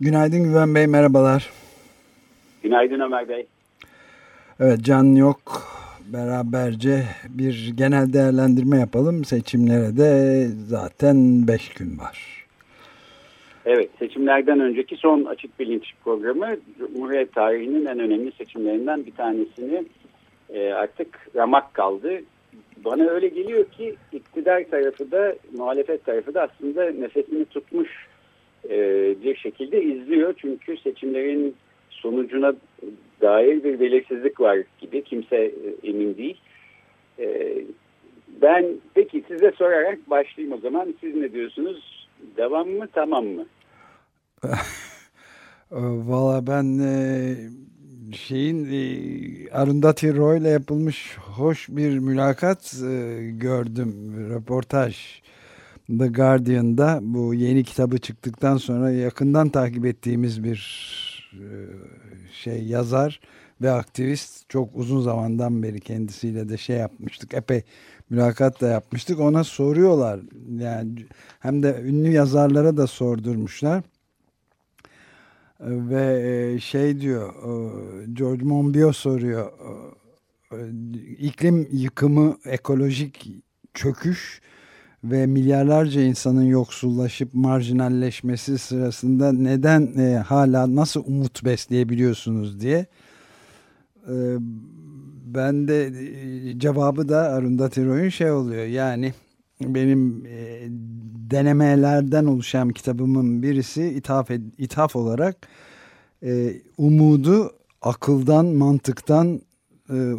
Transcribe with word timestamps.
Günaydın 0.00 0.44
Güven 0.44 0.74
Bey, 0.74 0.86
merhabalar. 0.86 1.50
Günaydın 2.62 3.00
Ömer 3.00 3.28
Bey. 3.28 3.46
Evet, 4.60 4.78
Can 4.82 5.16
yok. 5.16 5.38
Beraberce 6.12 7.04
bir 7.28 7.72
genel 7.76 8.12
değerlendirme 8.12 8.78
yapalım. 8.78 9.24
Seçimlere 9.24 9.96
de 9.96 10.44
zaten 10.66 11.48
beş 11.48 11.68
gün 11.68 11.98
var. 11.98 12.44
Evet, 13.66 13.90
seçimlerden 13.98 14.60
önceki 14.60 14.96
son 14.96 15.24
Açık 15.24 15.60
Bilinç 15.60 15.92
programı 16.04 16.56
Cumhuriyet 16.78 17.34
tarihinin 17.34 17.86
en 17.86 17.98
önemli 17.98 18.32
seçimlerinden 18.32 19.06
bir 19.06 19.14
tanesini 19.14 19.84
e, 20.50 20.72
artık 20.72 21.28
ramak 21.36 21.74
kaldı. 21.74 22.20
Bana 22.84 23.04
öyle 23.04 23.28
geliyor 23.28 23.64
ki 23.64 23.96
iktidar 24.12 24.64
tarafı 24.70 25.10
da 25.10 25.34
muhalefet 25.56 26.04
tarafı 26.04 26.34
da 26.34 26.42
aslında 26.42 26.90
nefesini 26.90 27.44
tutmuş 27.44 28.07
e, 28.70 28.76
bir 29.22 29.36
şekilde 29.36 29.82
izliyor. 29.82 30.34
Çünkü 30.36 30.76
seçimlerin 30.76 31.56
sonucuna 31.90 32.52
dair 33.20 33.64
bir 33.64 33.80
belirsizlik 33.80 34.40
var 34.40 34.58
gibi 34.80 35.04
kimse 35.04 35.36
e, 35.36 35.88
emin 35.88 36.16
değil. 36.16 36.40
E, 37.18 37.58
ben 38.42 38.66
peki 38.94 39.24
size 39.28 39.50
sorarak 39.50 40.10
başlayayım 40.10 40.58
o 40.58 40.60
zaman. 40.60 40.94
Siz 41.00 41.14
ne 41.14 41.32
diyorsunuz? 41.32 42.08
Devam 42.36 42.68
mı 42.68 42.88
tamam 42.92 43.26
mı? 43.26 43.46
Valla 45.70 46.46
ben 46.46 46.78
şeyin 48.12 48.68
Arundhati 49.52 50.16
Roy 50.16 50.38
ile 50.38 50.48
yapılmış 50.48 51.16
hoş 51.18 51.68
bir 51.68 51.98
mülakat 51.98 52.74
e, 52.74 53.20
gördüm. 53.32 54.14
Röportaj 54.30 55.22
The 55.88 56.06
Guardian'da 56.06 56.98
bu 57.02 57.34
yeni 57.34 57.64
kitabı 57.64 57.98
çıktıktan 57.98 58.56
sonra 58.56 58.90
yakından 58.90 59.48
takip 59.48 59.86
ettiğimiz 59.86 60.44
bir 60.44 60.58
e, 61.32 61.46
şey 62.32 62.64
yazar 62.64 63.20
ve 63.62 63.70
aktivist 63.70 64.48
çok 64.48 64.76
uzun 64.76 65.00
zamandan 65.00 65.62
beri 65.62 65.80
kendisiyle 65.80 66.48
de 66.48 66.56
şey 66.56 66.76
yapmıştık. 66.76 67.34
Epey 67.34 67.62
mülakat 68.10 68.60
da 68.60 68.68
yapmıştık. 68.68 69.20
Ona 69.20 69.44
soruyorlar. 69.44 70.20
Yani 70.58 71.06
hem 71.40 71.62
de 71.62 71.82
ünlü 71.84 72.10
yazarlara 72.10 72.76
da 72.76 72.86
sordurmuşlar 72.86 73.82
ve 75.60 76.22
e, 76.54 76.60
şey 76.60 77.00
diyor 77.00 77.34
George 78.12 78.44
Monbiot 78.44 78.96
soruyor 78.96 79.52
iklim 81.18 81.68
yıkımı 81.72 82.36
ekolojik 82.44 83.30
çöküş 83.74 84.40
ve 85.04 85.26
milyarlarca 85.26 86.00
insanın 86.00 86.42
yoksullaşıp 86.42 87.34
marjinalleşmesi 87.34 88.58
sırasında 88.58 89.32
neden 89.32 89.92
e, 89.98 90.16
hala 90.16 90.74
nasıl 90.74 91.04
umut 91.06 91.44
besleyebiliyorsunuz 91.44 92.60
diye 92.60 92.86
e, 94.08 94.16
ben 95.24 95.68
de 95.68 95.86
e, 95.86 96.58
cevabı 96.58 97.08
da 97.08 97.18
Arundhati 97.18 97.86
Roy'un 97.86 98.08
şey 98.08 98.30
oluyor. 98.30 98.64
Yani 98.64 99.14
benim 99.60 100.26
e, 100.26 100.66
denemelerden 101.30 102.24
oluşan 102.24 102.68
kitabımın 102.68 103.42
birisi 103.42 103.84
ithaf, 103.84 104.30
ed, 104.30 104.42
ithaf 104.58 104.96
olarak 104.96 105.36
e, 106.22 106.52
umudu 106.78 107.52
akıldan, 107.82 108.46
mantıktan 108.46 109.40
e, 109.90 110.12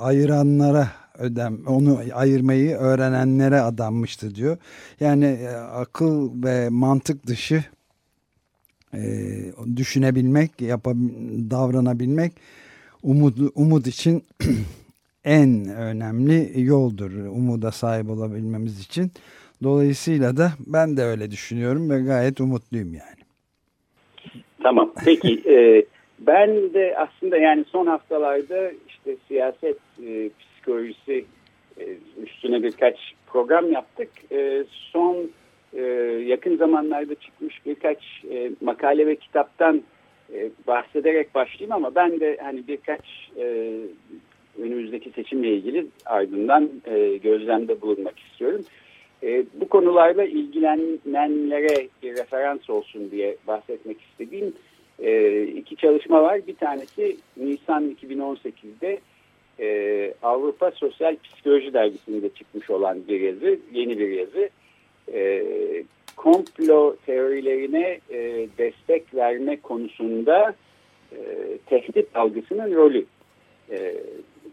ayıranlara 0.00 0.88
ödem, 1.18 1.58
onu 1.66 2.00
ayırmayı 2.14 2.76
öğrenenlere 2.76 3.60
adanmıştı 3.60 4.34
diyor. 4.34 4.56
Yani 5.00 5.24
e, 5.24 5.48
akıl 5.56 6.42
ve 6.44 6.68
mantık 6.68 7.26
dışı 7.26 7.64
e, 8.94 9.00
düşünebilmek, 9.76 10.60
yapab 10.60 10.96
davranabilmek 11.50 12.32
umut, 13.02 13.38
umut 13.54 13.86
için 13.86 14.24
en 15.24 15.68
önemli 15.68 16.64
yoldur 16.64 17.12
umuda 17.12 17.70
sahip 17.70 18.10
olabilmemiz 18.10 18.80
için. 18.80 19.12
Dolayısıyla 19.62 20.36
da 20.36 20.52
ben 20.66 20.96
de 20.96 21.02
öyle 21.02 21.30
düşünüyorum 21.30 21.90
ve 21.90 22.00
gayet 22.00 22.40
umutluyum 22.40 22.94
yani. 22.94 23.22
Tamam. 24.62 24.92
Peki 25.04 25.42
e, 25.50 25.84
ben 26.18 26.74
de 26.74 26.94
aslında 26.98 27.36
yani 27.36 27.64
son 27.68 27.86
haftalarda 27.86 28.72
işte 28.88 29.16
siyaset 29.28 29.78
e, 30.06 30.30
psikolojisi 30.62 31.24
e, 31.80 31.84
üstüne 32.22 32.62
birkaç 32.62 32.96
program 33.26 33.72
yaptık. 33.72 34.08
E, 34.32 34.64
son 34.68 35.30
e, 35.76 35.82
yakın 36.26 36.56
zamanlarda 36.56 37.14
çıkmış 37.14 37.66
birkaç 37.66 37.98
makale 38.60 39.06
ve 39.06 39.16
kitaptan 39.16 39.82
bahsederek 40.66 41.34
başlayayım 41.34 41.72
ama 41.72 41.94
ben 41.94 42.20
de 42.20 42.38
hani 42.42 42.68
birkaç 42.68 43.30
önümüzdeki 44.58 45.10
seçimle 45.10 45.54
ilgili 45.54 45.86
ardından 46.06 46.70
gözlemde 47.22 47.80
bulunmak 47.80 48.18
istiyorum. 48.18 48.64
Bu 49.54 49.68
konularla 49.68 50.24
ilgilenenlere 50.24 51.88
bir 52.02 52.16
referans 52.16 52.70
olsun 52.70 53.10
diye 53.10 53.36
bahsetmek 53.46 53.96
istediğim 54.00 54.54
iki 55.56 55.76
çalışma 55.76 56.22
var. 56.22 56.46
Bir 56.46 56.56
tanesi 56.56 57.16
Nisan 57.36 57.96
2018'de 58.02 59.00
e, 59.60 60.14
Avrupa 60.22 60.70
Sosyal 60.70 61.16
Psikoloji 61.24 61.72
Dergisi'nde 61.72 62.28
çıkmış 62.28 62.70
olan 62.70 63.08
bir 63.08 63.20
yazı, 63.20 63.58
yeni 63.72 63.98
bir 63.98 64.08
yazı. 64.08 64.50
E, 65.12 65.44
komplo 66.16 66.96
teorilerine 67.06 68.00
e, 68.10 68.48
destek 68.58 69.14
verme 69.14 69.60
konusunda 69.60 70.54
e, 71.12 71.18
tehdit 71.66 72.16
algısının 72.16 72.74
rolü 72.74 73.04
e, 73.70 73.94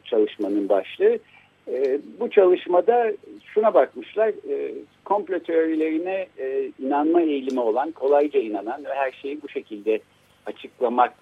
çalışmanın 0.04 0.70
başlığı. 0.70 1.20
E, 1.68 2.00
bu 2.20 2.30
çalışmada 2.30 3.14
şuna 3.54 3.74
bakmışlar, 3.74 4.28
e, 4.28 4.74
komplo 5.06 5.40
teorilerine 5.40 6.28
e, 6.38 6.72
inanma 6.80 7.22
eğilimi 7.22 7.60
olan, 7.60 7.92
kolayca 7.92 8.40
inanan 8.40 8.86
ve 8.86 8.94
her 8.94 9.12
şeyi 9.12 9.42
bu 9.42 9.50
şekilde 9.50 10.00
açıklamak 10.46 11.14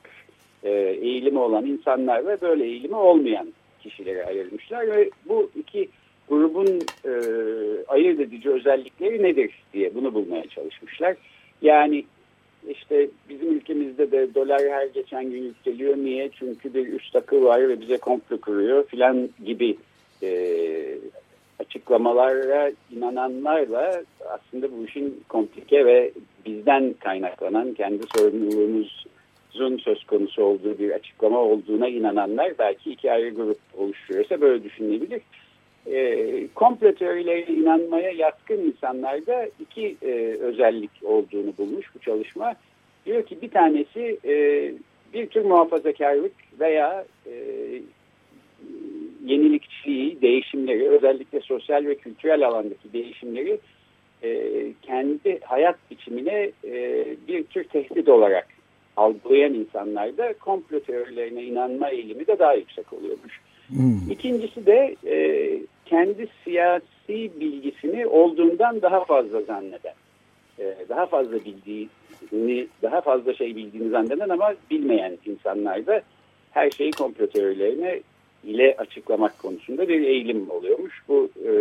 e, 0.64 0.70
eğilimi 1.02 1.40
olan 1.40 1.66
insanlar 1.66 2.26
ve 2.26 2.42
böyle 2.42 2.66
eğilimi 2.66 2.96
olmayan 2.96 3.54
kişilere 3.84 4.26
ayırmışlar 4.26 4.88
ve 4.88 5.10
bu 5.26 5.52
iki 5.56 5.90
grubun 6.30 6.82
e, 7.06 7.12
ayırt 7.88 8.20
edici 8.20 8.50
özellikleri 8.50 9.24
nedir 9.24 9.52
diye 9.74 9.96
bunu 9.96 10.14
bulmaya 10.14 10.48
çalışmışlar. 10.48 11.16
Yani 11.62 12.06
işte 12.70 13.10
bizim 13.30 13.54
ülkemizde 13.54 14.12
de 14.12 14.36
dolar 14.36 14.62
her 14.62 14.86
geçen 14.86 15.32
gün 15.32 15.44
yükseliyor. 15.44 15.98
Niye? 15.98 16.30
Çünkü 16.40 16.74
bir 16.74 16.88
üst 16.88 17.16
akıl 17.16 17.44
var 17.44 17.70
ve 17.70 17.82
bize 17.82 17.98
komplo 17.98 18.42
kuruyor 18.42 18.88
filan 18.88 19.30
gibi 19.46 19.78
e, 20.24 20.30
açıklamalara 21.60 22.72
inananlarla 22.92 24.04
aslında 24.30 24.72
bu 24.72 24.86
işin 24.86 25.24
komplike 25.30 25.86
ve 25.86 26.12
bizden 26.46 26.96
kaynaklanan 27.00 27.74
kendi 27.74 28.04
sorumluluğumuzun 29.50 29.78
söz 29.78 30.04
konusu 30.04 30.44
olduğu 30.44 30.80
bir 30.80 30.92
açıklama 30.92 31.40
olduğuna 31.40 31.88
inananlar 31.88 32.54
belki 32.60 32.92
iki 32.92 33.12
ayrı 33.12 33.30
grup 33.30 33.58
oluşturuyorsa 33.78 34.42
böyle 34.42 34.64
düşünülebilir. 34.64 35.22
E, 35.86 36.48
komplo 36.56 36.92
teorilerine 36.92 37.56
inanmaya 37.56 38.12
yatkın 38.12 38.58
insanlarda 38.58 39.50
iki 39.60 39.98
e, 40.02 40.12
özellik 40.40 40.92
olduğunu 41.04 41.58
bulmuş 41.58 41.86
bu 41.96 42.00
çalışma. 42.00 42.56
Diyor 43.06 43.26
ki 43.26 43.42
bir 43.42 43.50
tanesi 43.50 44.18
e, 44.26 44.34
bir 45.14 45.28
tür 45.28 45.46
muhafazakarlık 45.46 46.34
veya 46.60 47.06
e, 47.28 47.34
yenilikçiliği, 49.26 50.22
değişimleri, 50.22 50.90
özellikle 50.90 51.40
sosyal 51.40 51.86
ve 51.86 51.96
kültürel 51.96 52.48
alandaki 52.48 52.94
değişimleri 52.94 53.60
e, 54.24 54.52
kendi 54.82 55.40
hayat 55.40 55.76
biçimine 55.92 56.52
e, 56.64 57.06
bir 57.28 57.44
tür 57.44 57.64
tehdit 57.64 58.10
olarak 58.10 58.57
algılayan 58.98 59.54
insanlarda 59.54 60.34
komplo 60.34 60.80
teorilerine 60.80 61.44
inanma 61.44 61.90
eğilimi 61.90 62.28
de 62.28 62.40
daha 62.40 62.54
yüksek 62.54 62.94
oluyormuş. 62.94 63.42
Hmm. 63.68 64.12
İkincisi 64.12 64.66
de 64.66 64.96
e, 65.06 65.18
kendi 65.86 66.28
siyasi 66.44 67.32
bilgisini 67.40 68.08
olduğundan 68.08 68.82
daha 68.82 69.06
fazla 69.06 69.42
zanneden. 69.42 69.94
e, 70.60 70.76
daha 70.90 71.06
fazla 71.06 71.36
bildiğini, 71.46 72.68
daha 72.82 73.02
fazla 73.02 73.34
şey 73.34 73.56
bildiğini 73.56 73.90
zanneden 73.90 74.30
ama 74.30 74.54
bilmeyen 74.72 75.18
insanlar 75.26 75.86
da 75.86 76.02
her 76.52 76.72
şeyi 76.72 76.92
komplo 76.92 77.28
teorilerine 77.28 78.00
ile 78.44 78.76
açıklamak 78.78 79.40
konusunda 79.40 79.88
bir 79.88 80.02
eğilim 80.02 80.50
oluyormuş. 80.50 81.02
Bu 81.08 81.30
e, 81.46 81.52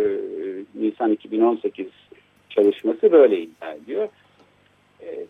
Nisan 0.75 1.11
2018 1.11 1.87
çalışması 2.49 3.11
böyle 3.11 3.39
iddia 3.41 3.73
ediyor. 3.73 4.07
E, 5.01 5.25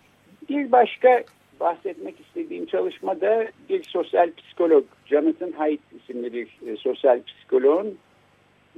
bir 0.49 0.71
başka 0.71 1.23
bahsetmek 1.59 2.15
istediğim 2.19 2.65
çalışma 2.65 3.21
da 3.21 3.47
bir 3.69 3.83
sosyal 3.83 4.31
psikolog 4.37 4.83
Jonathan 5.05 5.51
Haidt 5.51 5.81
isimli 6.01 6.33
bir 6.33 6.47
e, 6.67 6.77
sosyal 6.77 7.23
psikologun 7.23 7.97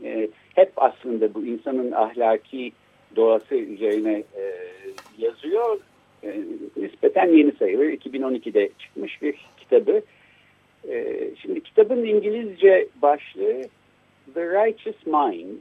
e, 0.04 0.30
hep 0.56 0.72
aslında 0.76 1.34
bu 1.34 1.46
insanın 1.46 1.92
ahlaki 1.92 2.72
doğası 3.16 3.56
üzerine 3.56 4.24
e, 4.38 4.56
yazıyor. 5.18 5.80
E, 6.24 6.42
nispeten 6.78 7.28
yeni 7.34 7.52
sayılır. 7.52 7.86
2012'de 7.86 8.70
çıkmış 8.80 9.22
bir 9.22 9.36
kitabı. 9.58 10.02
E, 10.90 11.18
şimdi 11.42 11.64
kitabın 11.64 12.04
İngilizce 12.04 12.88
başlığı 13.02 13.62
The 14.34 14.46
Righteous 14.46 15.06
Mind. 15.06 15.58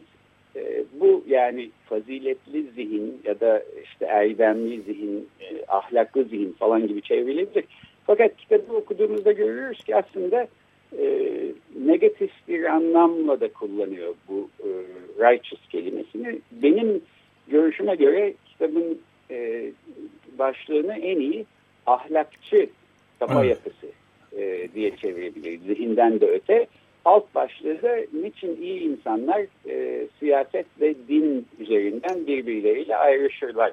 E, 0.56 0.84
bu 1.00 1.24
yani 1.28 1.70
faziletli 1.88 2.62
zihin 2.62 3.20
ya 3.24 3.40
da 3.40 3.62
işte 3.84 4.04
erdemli 4.04 4.82
zihin, 4.82 5.28
e, 5.40 5.64
ahlaklı 5.68 6.24
zihin 6.24 6.52
falan 6.52 6.86
gibi 6.86 7.02
çevrilebilir. 7.02 7.64
Fakat 8.06 8.36
kitabı 8.36 8.76
okuduğumuzda 8.76 9.32
görüyoruz 9.32 9.84
ki 9.84 9.96
aslında 9.96 10.48
e, 10.98 11.28
negatif 11.86 12.30
bir 12.48 12.64
anlamla 12.64 13.40
da 13.40 13.52
kullanıyor 13.52 14.14
bu 14.28 14.48
e, 14.60 14.68
righteous 15.18 15.68
kelimesini. 15.68 16.38
Benim 16.52 17.02
görüşüme 17.48 17.94
göre 17.94 18.34
kitabın 18.46 18.98
e, 19.30 19.70
başlığını 20.38 20.94
en 20.94 21.20
iyi 21.20 21.46
ahlakçı 21.86 22.68
kafa 23.18 23.44
evet. 23.44 23.50
yapısı 23.50 23.86
e, 24.36 24.68
diye 24.74 24.96
çevirebiliriz. 24.96 25.62
Zihinden 25.62 26.20
de 26.20 26.26
öte. 26.26 26.66
Alt 27.04 27.34
başlığı 27.34 27.82
da 27.82 27.96
niçin 28.12 28.62
iyi 28.62 28.80
insanlar 28.80 29.40
e, 29.68 29.97
siyaset 30.19 30.66
ve 30.81 30.94
din 31.08 31.46
üzerinden 31.58 32.26
birbirleriyle 32.26 32.96
ayrışırlar. 32.96 33.72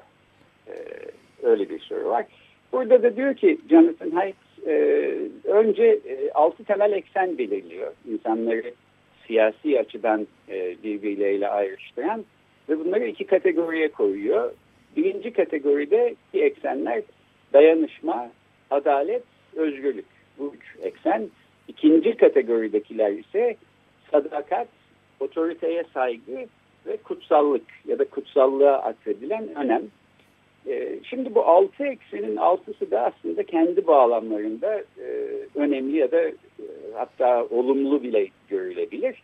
E, 0.68 0.72
öyle 1.42 1.70
bir 1.70 1.80
soru 1.80 2.08
var. 2.08 2.26
Burada 2.72 3.02
da 3.02 3.16
diyor 3.16 3.34
ki 3.34 3.58
Jonathan 3.70 4.10
Haidt 4.10 4.36
e, 4.66 4.72
önce 5.44 5.84
e, 5.84 6.30
altı 6.30 6.64
temel 6.64 6.92
eksen 6.92 7.38
belirliyor. 7.38 7.92
İnsanları 8.12 8.72
siyasi 9.26 9.80
açıdan 9.80 10.26
e, 10.48 10.76
birbirleriyle 10.84 11.48
ayrıştıran 11.48 12.24
ve 12.68 12.78
bunları 12.78 13.06
iki 13.06 13.26
kategoriye 13.26 13.88
koyuyor. 13.88 14.52
Birinci 14.96 15.32
kategoride 15.32 16.14
ki 16.32 16.42
eksenler 16.42 17.02
dayanışma, 17.52 18.30
adalet, 18.70 19.22
özgürlük. 19.56 20.06
Bu 20.38 20.54
üç 20.56 20.86
eksen. 20.86 21.28
İkinci 21.68 22.16
kategoridekiler 22.16 23.12
ise 23.12 23.56
sadakat, 24.10 24.68
otoriteye 25.20 25.84
saygı 25.94 26.46
ve 26.86 26.96
kutsallık 26.96 27.62
ya 27.88 27.98
da 27.98 28.04
kutsallığa 28.04 28.78
atfedilen 28.78 29.56
önem. 29.56 29.82
Ee, 30.68 30.98
şimdi 31.02 31.34
bu 31.34 31.44
altı 31.44 31.86
eksenin 31.86 32.36
altısı 32.36 32.90
da 32.90 33.00
aslında 33.00 33.42
kendi 33.42 33.86
bağlamlarında 33.86 34.78
e, 34.78 35.06
önemli 35.54 35.96
ya 35.96 36.12
da 36.12 36.20
e, 36.22 36.32
hatta 36.94 37.44
olumlu 37.44 38.02
bile 38.02 38.28
görülebilir. 38.48 39.22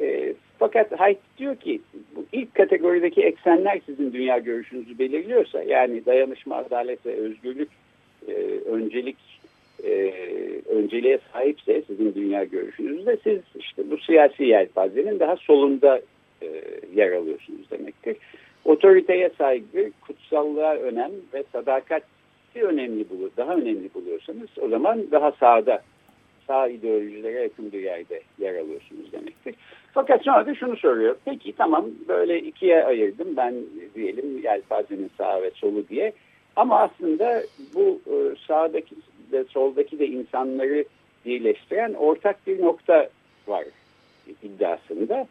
E, 0.00 0.34
fakat 0.58 1.00
Haidt 1.00 1.20
diyor 1.38 1.56
ki 1.56 1.80
bu 2.16 2.24
ilk 2.32 2.54
kategorideki 2.54 3.22
eksenler 3.22 3.80
sizin 3.86 4.12
dünya 4.12 4.38
görüşünüzü 4.38 4.98
belirliyorsa 4.98 5.62
yani 5.62 6.06
dayanışma, 6.06 6.56
adalet 6.56 7.06
ve 7.06 7.14
özgürlük 7.14 7.68
öncelik 8.66 9.16
önceliğe 10.68 11.18
sahipse 11.32 11.82
sizin 11.86 12.14
dünya 12.14 12.44
görüşünüzde 12.44 13.16
siz 13.24 13.40
işte 13.54 13.90
bu 13.90 13.98
siyasi 13.98 14.44
yelpazenin 14.44 15.20
daha 15.20 15.36
solunda 15.36 16.00
yer 16.94 17.12
alıyorsunuz 17.12 17.70
demektir 17.70 18.16
otoriteye 18.66 19.30
saygı, 19.38 19.90
kutsallığa 20.00 20.74
önem 20.74 21.10
ve 21.34 21.44
sadakati 21.52 22.06
önemli 22.62 23.10
bulur, 23.10 23.30
daha 23.36 23.54
önemli 23.54 23.94
buluyorsanız 23.94 24.48
o 24.60 24.68
zaman 24.68 25.10
daha 25.10 25.32
sağda, 25.32 25.82
sağ 26.46 26.68
ideolojilere 26.68 27.42
yakın 27.42 27.72
bir 27.72 27.80
yerde 27.80 28.22
yer 28.38 28.54
alıyorsunuz 28.54 29.12
demektir. 29.12 29.54
Fakat 29.94 30.22
sonra 30.22 30.46
da 30.46 30.54
şunu 30.54 30.76
soruyor. 30.76 31.16
Peki 31.24 31.52
tamam 31.52 31.86
böyle 32.08 32.40
ikiye 32.40 32.84
ayırdım 32.84 33.36
ben 33.36 33.54
diyelim 33.94 34.42
yelpazenin 34.44 35.10
sağ 35.18 35.42
ve 35.42 35.50
solu 35.50 35.88
diye. 35.88 36.12
Ama 36.56 36.80
aslında 36.80 37.42
bu 37.74 38.00
e, 38.06 38.16
sağdaki 38.46 38.94
de 39.32 39.44
soldaki 39.44 39.98
de 39.98 40.06
insanları 40.06 40.84
birleştiren 41.26 41.94
ortak 41.94 42.46
bir 42.46 42.62
nokta 42.62 43.08
var 43.46 43.64
iddiasında. 44.42 45.26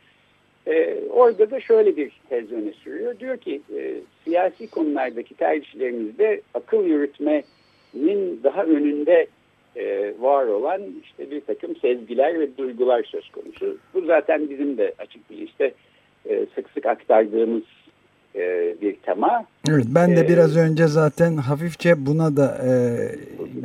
E, 0.67 0.99
orada 1.09 1.51
da 1.51 1.59
şöyle 1.59 1.97
bir 1.97 2.11
tez 2.29 2.51
öne 2.51 2.71
sürüyor. 2.71 3.19
Diyor 3.19 3.37
ki 3.37 3.61
e, 3.75 3.95
siyasi 4.23 4.69
konulardaki 4.69 5.35
tercihlerimizde 5.35 6.41
akıl 6.53 6.85
yürütmenin 6.85 8.43
daha 8.43 8.63
önünde 8.63 9.27
e, 9.75 10.13
var 10.19 10.45
olan 10.45 10.81
işte 11.03 11.31
bir 11.31 11.41
takım 11.41 11.75
sezgiler 11.75 12.39
ve 12.39 12.57
duygular 12.57 13.03
söz 13.03 13.29
konusu. 13.29 13.77
Bu 13.93 14.01
zaten 14.01 14.49
bizim 14.49 14.77
de 14.77 14.93
açık 14.99 15.29
bir 15.29 15.37
işte 15.37 15.73
e, 16.29 16.45
sık 16.55 16.69
sık 16.69 16.85
aktardığımız 16.85 17.63
e, 18.35 18.75
bir 18.81 18.95
tema. 18.95 19.45
Evet, 19.69 19.85
ben 19.89 20.15
de 20.15 20.19
ee, 20.19 20.29
biraz 20.29 20.57
önce 20.57 20.87
zaten 20.87 21.37
hafifçe 21.37 22.05
buna 22.05 22.37
da 22.37 22.57
e, 22.65 22.71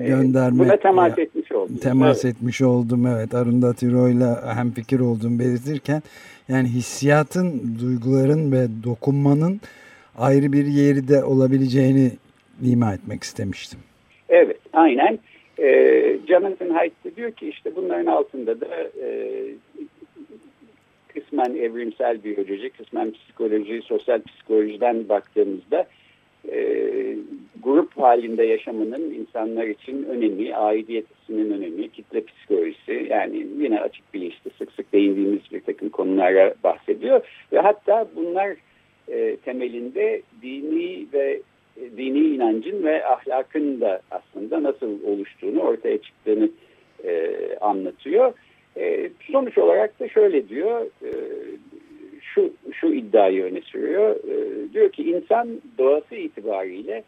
gönderme 0.06 0.58
buna 0.58 0.76
temas 0.76 1.18
ya, 1.18 1.24
etmiş 1.24 1.52
oldum. 1.52 1.76
Temas 1.76 2.24
evet. 2.24 2.36
etmiş 2.36 2.62
oldum 2.62 3.06
evet. 3.06 3.34
Arunda 3.34 3.72
Tiro'yla 3.72 4.56
hem 4.56 4.70
fikir 4.70 5.00
olduğumu 5.00 5.38
belirtirken 5.38 6.02
yani 6.48 6.68
hissiyatın, 6.68 7.76
duyguların 7.80 8.52
ve 8.52 8.66
dokunmanın 8.84 9.60
ayrı 10.18 10.52
bir 10.52 10.66
yeri 10.66 11.08
de 11.08 11.24
olabileceğini 11.24 12.10
ima 12.62 12.94
etmek 12.94 13.22
istemiştim. 13.22 13.78
Evet, 14.28 14.58
aynen. 14.72 15.18
Ee, 15.58 16.16
Jonathan 16.28 16.68
Haidt 16.68 17.16
diyor 17.16 17.32
ki 17.32 17.48
işte 17.48 17.76
bunların 17.76 18.06
altında 18.06 18.60
da 18.60 18.66
e, 19.02 19.44
kısmen 21.14 21.54
evrimsel 21.54 22.24
biyoloji, 22.24 22.70
kısmen 22.70 23.12
psikoloji, 23.12 23.82
sosyal 23.82 24.22
psikolojiden 24.22 25.08
baktığımızda 25.08 25.86
e, 26.48 27.16
grup 27.62 27.98
halinde 27.98 28.44
yaşamının 28.44 29.14
insanlar 29.14 29.66
için 29.66 30.02
önemi, 30.04 30.56
aidiyet 30.56 31.06
hissinin 31.10 31.50
önemi, 31.50 31.88
kitle 31.88 32.24
psikolojisi 32.24 33.06
yani 33.10 33.46
yine 33.58 33.80
açık 33.80 34.14
bilinçli 34.14 34.50
sık 34.58 34.72
sık 34.72 34.92
değindiğimiz 34.92 35.40
bir 35.52 35.60
takım 35.60 35.88
konulara 35.88 36.54
bahsediyor. 36.64 37.20
Ve 37.52 37.58
hatta 37.58 38.08
bunlar 38.16 38.56
e, 39.08 39.36
temelinde 39.36 40.22
dini 40.42 41.06
ve 41.12 41.40
e, 41.76 41.96
dini 41.96 42.18
inancın 42.18 42.82
ve 42.82 43.06
ahlakın 43.06 43.80
da 43.80 44.00
aslında 44.10 44.62
nasıl 44.62 45.04
oluştuğunu, 45.04 45.60
ortaya 45.60 45.98
çıktığını 45.98 46.50
e, 47.04 47.36
anlatıyor. 47.60 48.32
E, 48.76 49.10
sonuç 49.32 49.58
olarak 49.58 50.00
da 50.00 50.08
şöyle 50.08 50.48
diyor, 50.48 50.86
e, 51.02 51.10
şu, 52.20 52.52
şu 52.72 52.86
iddiayı 52.86 53.44
öne 53.44 53.60
sürüyor. 53.60 54.16
E, 54.16 54.72
diyor 54.72 54.92
ki 54.92 55.10
insan 55.10 55.48
doğası 55.78 56.14
itibariyle 56.14 57.04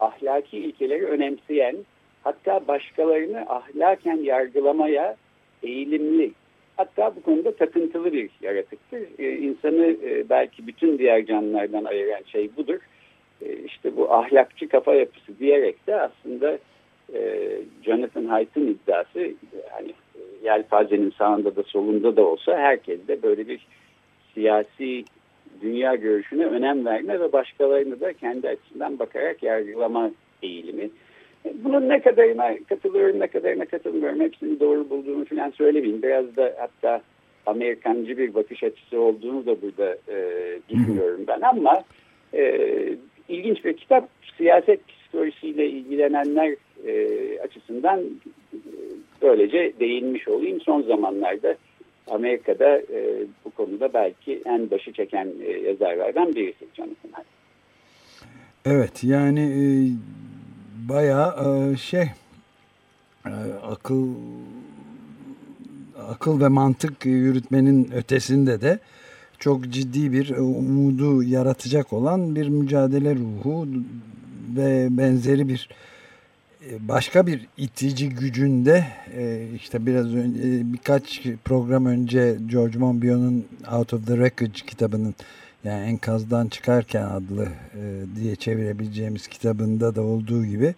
ahlaki 0.00 0.58
ilkeleri 0.58 1.04
önemseyen, 1.06 1.76
hatta 2.22 2.68
başkalarını 2.68 3.40
ahlaken 3.40 4.16
yargılamaya 4.16 5.16
eğilimli, 5.62 6.32
hatta 6.76 7.16
bu 7.16 7.22
konuda 7.22 7.56
takıntılı 7.56 8.12
bir 8.12 8.30
yaratıktır. 8.42 9.00
E, 9.18 10.28
belki 10.30 10.66
bütün 10.66 10.98
diğer 10.98 11.26
canlılardan 11.26 11.84
ayıran 11.84 12.22
şey 12.26 12.56
budur. 12.56 12.78
E, 13.42 13.56
işte 13.56 13.96
bu 13.96 14.12
ahlakçı 14.12 14.68
kafa 14.68 14.94
yapısı 14.94 15.38
diyerek 15.38 15.86
de 15.86 16.00
aslında 16.00 16.58
Jonathan 17.84 18.24
Haidt'in 18.24 18.66
iddiası 18.66 19.30
yelpazenin 20.46 21.10
sağında 21.18 21.56
da 21.56 21.62
solunda 21.62 22.16
da 22.16 22.22
olsa 22.22 22.58
herkes 22.58 23.08
de 23.08 23.22
böyle 23.22 23.48
bir 23.48 23.66
siyasi 24.34 25.04
dünya 25.60 25.94
görüşüne 25.94 26.46
önem 26.46 26.86
verme 26.86 27.20
ve 27.20 27.32
başkalarını 27.32 28.00
da 28.00 28.12
kendi 28.12 28.48
açısından 28.48 28.98
bakarak 28.98 29.42
yargılama 29.42 30.10
eğilimi. 30.42 30.90
Bunun 31.54 31.88
ne 31.88 32.00
kadarına 32.00 32.56
katılıyorum, 32.68 33.20
ne 33.20 33.26
kadarına 33.26 33.64
katılmıyorum, 33.64 34.20
hepsini 34.20 34.60
doğru 34.60 34.90
bulduğumu 34.90 35.24
falan 35.24 35.50
söylemeyeyim. 35.50 36.02
Biraz 36.02 36.36
da 36.36 36.54
hatta 36.58 37.02
Amerikancı 37.46 38.18
bir 38.18 38.34
bakış 38.34 38.62
açısı 38.62 39.00
olduğunu 39.00 39.46
da 39.46 39.62
burada 39.62 39.96
e, 40.08 40.18
düşünüyorum 40.68 41.20
ben 41.28 41.40
ama 41.40 41.84
e, 42.34 42.68
ilginç 43.28 43.64
bir 43.64 43.76
kitap. 43.76 44.08
Siyaset 44.36 44.88
psikolojisiyle 44.88 45.68
ilgilenenler 45.68 46.54
e, 46.86 47.40
açısından 47.40 48.00
e, 49.15 49.15
böylece 49.22 49.72
değinmiş 49.80 50.28
olayım. 50.28 50.60
Son 50.60 50.82
zamanlarda 50.82 51.56
Amerika'da 52.06 52.78
e, 52.78 53.26
bu 53.44 53.50
konuda 53.50 53.94
belki 53.94 54.42
en 54.44 54.70
başı 54.70 54.92
çeken 54.92 55.28
e, 55.44 55.50
yazarlardan 55.50 56.34
birisi 56.34 56.64
Jonathan 56.74 57.10
Haidt. 57.12 57.28
Evet 58.64 59.04
yani 59.04 59.40
e, 59.40 59.64
bayağı 60.88 61.34
e, 61.72 61.76
şey 61.76 62.04
e, 63.26 63.34
akıl 63.62 64.08
akıl 66.10 66.40
ve 66.40 66.48
mantık 66.48 67.06
yürütmenin 67.06 67.90
ötesinde 67.92 68.60
de 68.60 68.78
çok 69.38 69.68
ciddi 69.68 70.12
bir 70.12 70.30
umudu 70.36 71.22
yaratacak 71.22 71.92
olan 71.92 72.36
bir 72.36 72.48
mücadele 72.48 73.14
ruhu 73.14 73.68
ve 74.56 74.88
benzeri 74.90 75.48
bir 75.48 75.68
başka 76.80 77.26
bir 77.26 77.46
itici 77.56 78.08
gücünde 78.08 78.86
işte 79.56 79.86
biraz 79.86 80.14
önce 80.14 80.72
birkaç 80.72 81.22
program 81.44 81.86
önce 81.86 82.36
George 82.46 82.78
Monbiot'un 82.78 83.44
Out 83.72 83.94
of 83.94 84.06
the 84.06 84.14
Wreckage 84.14 84.66
kitabının 84.66 85.14
yani 85.64 85.84
enkazdan 85.86 86.48
çıkarken 86.48 87.02
adlı 87.02 87.48
diye 88.16 88.36
çevirebileceğimiz 88.36 89.26
kitabında 89.26 89.94
da 89.94 90.02
olduğu 90.02 90.44
gibi 90.44 90.74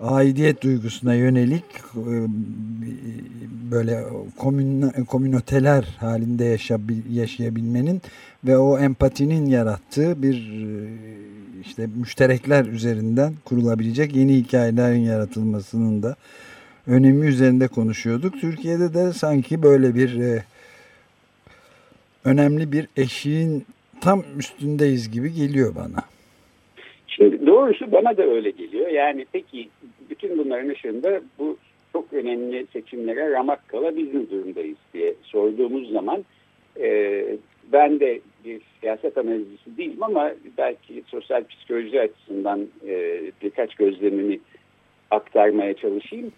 aidiyet 0.00 0.62
duygusuna 0.62 1.14
yönelik 1.14 1.64
e, 1.96 2.14
böyle 3.70 4.04
komün, 4.38 4.90
komünoteler 4.90 5.96
halinde 5.98 6.58
yaşayabilmenin 7.12 8.02
ve 8.44 8.58
o 8.58 8.78
empatinin 8.78 9.46
yarattığı 9.46 10.22
bir 10.22 10.34
e, 10.34 10.88
işte 11.60 11.88
müşterekler 11.96 12.64
üzerinden 12.64 13.34
kurulabilecek 13.44 14.16
yeni 14.16 14.36
hikayelerin 14.36 15.00
yaratılmasının 15.00 16.02
da 16.02 16.16
önemi 16.86 17.26
üzerinde 17.26 17.68
konuşuyorduk. 17.68 18.40
Türkiye'de 18.40 18.94
de 18.94 19.12
sanki 19.12 19.62
böyle 19.62 19.94
bir 19.94 20.20
e, 20.20 20.44
önemli 22.24 22.72
bir 22.72 22.88
eşiğin 22.96 23.66
tam 24.00 24.22
üstündeyiz 24.38 25.10
gibi 25.10 25.32
geliyor 25.34 25.74
bana. 25.74 26.04
Doğrusu 27.60 27.92
bana 27.92 28.16
da 28.16 28.22
öyle 28.22 28.50
geliyor. 28.50 28.88
Yani 28.88 29.26
peki 29.32 29.68
bütün 30.10 30.38
bunların 30.38 30.68
ışığında 30.68 31.20
bu 31.38 31.56
çok 31.92 32.12
önemli 32.12 32.66
seçimlere 32.72 33.30
ramak 33.30 33.68
kala 33.68 33.96
biz 33.96 34.14
mi 34.14 34.30
durumdayız 34.30 34.76
diye 34.94 35.14
sorduğumuz 35.22 35.92
zaman 35.92 36.24
e, 36.80 37.24
ben 37.72 38.00
de 38.00 38.20
bir 38.44 38.60
siyaset 38.80 39.18
analizcisi 39.18 39.76
değilim 39.76 40.02
ama 40.02 40.32
belki 40.58 41.02
sosyal 41.06 41.44
psikoloji 41.44 42.00
açısından 42.00 42.68
e, 42.88 43.22
birkaç 43.42 43.74
gözlemimi 43.74 44.40
aktarmaya 45.10 45.74
çalışayım. 45.74 46.32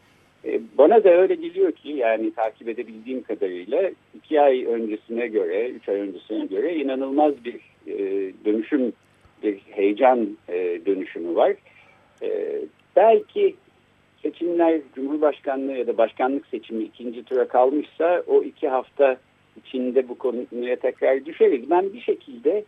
E, 0.45 0.61
bana 0.79 1.05
da 1.05 1.11
öyle 1.11 1.35
geliyor 1.35 1.73
ki 1.73 1.89
yani 1.91 2.35
takip 2.35 2.69
edebildiğim 2.69 3.23
kadarıyla 3.23 3.91
iki 4.15 4.41
ay 4.41 4.65
öncesine 4.65 5.27
göre, 5.27 5.69
üç 5.69 5.89
ay 5.89 6.01
öncesine 6.01 6.47
göre 6.47 6.75
inanılmaz 6.75 7.45
bir 7.45 7.61
e, 7.87 7.97
dönüşüm 8.45 8.93
bir 9.43 9.59
heyecan 9.59 10.37
e, 10.49 10.81
dönüşümü 10.87 11.35
var. 11.35 11.55
E, 12.23 12.59
belki 12.97 13.55
seçimler 14.23 14.81
Cumhurbaşkanlığı 14.95 15.73
ya 15.73 15.87
da 15.87 15.99
başkanlık 15.99 16.47
seçimi 16.47 16.83
ikinci 16.83 17.25
tura 17.25 17.49
kalmışsa 17.49 18.23
o 18.27 18.43
iki 18.43 18.69
hafta 18.69 19.17
içinde 19.57 20.09
bu 20.09 20.19
konuya 20.19 20.77
tekrar 20.77 21.25
düşeriz. 21.25 21.71
Ben 21.71 21.93
bir 21.93 22.01
şekilde 22.01 22.65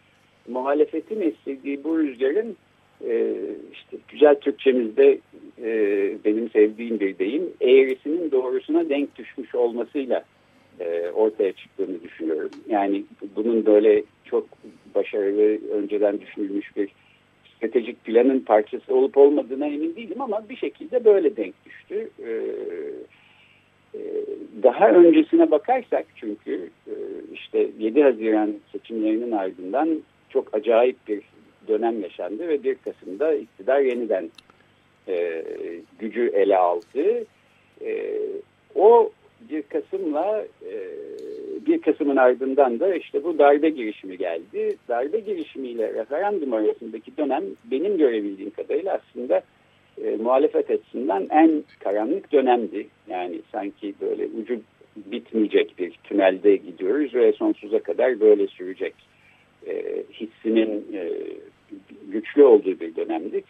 muhalefetin 0.48 1.20
istediği 1.20 1.84
bu 1.84 1.98
rüzgarın 1.98 2.56
e, 3.06 3.34
işte 3.72 3.96
güzel 4.08 4.34
Türkçemizde 4.34 5.18
e, 5.62 5.68
benim 6.24 6.50
sevdiğim 6.50 7.00
bir 7.00 7.18
deyim 7.18 7.50
eğrisinin 7.60 8.30
doğrusuna 8.30 8.88
denk 8.88 9.16
düşmüş 9.16 9.54
olmasıyla 9.54 10.24
e, 10.80 11.10
ortaya 11.10 11.52
çıktığını 11.52 12.02
düşünüyorum. 12.02 12.50
Yani 12.68 13.04
bunun 13.36 13.66
böyle 13.66 14.02
çok 14.24 14.46
başarılı, 14.94 15.70
önceden 15.70 16.20
düşünülmüş 16.20 16.76
bir 16.76 16.88
stratejik 17.56 18.04
planın 18.04 18.40
parçası 18.40 18.94
olup 18.94 19.16
olmadığına 19.16 19.66
emin 19.66 19.96
değilim 19.96 20.20
ama 20.20 20.48
bir 20.48 20.56
şekilde 20.56 21.04
böyle 21.04 21.36
denk 21.36 21.54
düştü. 21.64 22.10
Ee, 22.26 22.30
e, 23.94 24.00
daha 24.62 24.88
öncesine 24.88 25.50
bakarsak 25.50 26.06
çünkü 26.16 26.70
e, 26.86 26.92
işte 27.32 27.68
7 27.78 28.02
Haziran 28.02 28.54
seçimlerinin 28.72 29.30
ardından 29.30 30.02
çok 30.28 30.54
acayip 30.54 30.96
bir 31.08 31.22
dönem 31.68 32.02
yaşandı 32.02 32.48
ve 32.48 32.64
1 32.64 32.74
Kasım'da 32.74 33.34
iktidar 33.34 33.80
yeniden 33.80 34.30
e, 35.08 35.44
gücü 35.98 36.30
ele 36.34 36.56
aldı. 36.56 37.24
O 38.74 39.12
1 39.50 39.62
Kasım'la 39.62 40.44
1 41.66 41.80
Kasım'ın 41.80 42.16
ardından 42.16 42.80
da 42.80 42.94
işte 42.94 43.24
bu 43.24 43.38
darbe 43.38 43.70
girişimi 43.70 44.18
geldi. 44.18 44.76
Darbe 44.88 45.20
girişimiyle 45.20 45.94
referandum 45.94 46.52
arasındaki 46.52 47.16
dönem 47.16 47.44
benim 47.64 47.98
görebildiğim 47.98 48.50
kadarıyla 48.50 49.00
aslında 49.02 49.42
e, 50.02 50.16
muhalefet 50.16 50.70
açısından 50.70 51.26
en 51.30 51.64
karanlık 51.78 52.32
dönemdi. 52.32 52.86
Yani 53.08 53.40
sanki 53.52 53.94
böyle 54.00 54.26
ucu 54.26 54.60
bitmeyecek 54.96 55.78
bir 55.78 55.90
tünelde 56.04 56.56
gidiyoruz 56.56 57.14
ve 57.14 57.32
sonsuza 57.32 57.78
kadar 57.78 58.20
böyle 58.20 58.46
sürecek 58.46 58.94
e, 59.66 60.02
hissinin 60.12 60.86
e, 60.94 61.10
güçlü 62.08 62.44
olduğu 62.44 62.80
bir 62.80 62.96
dönemdi. 62.96 63.44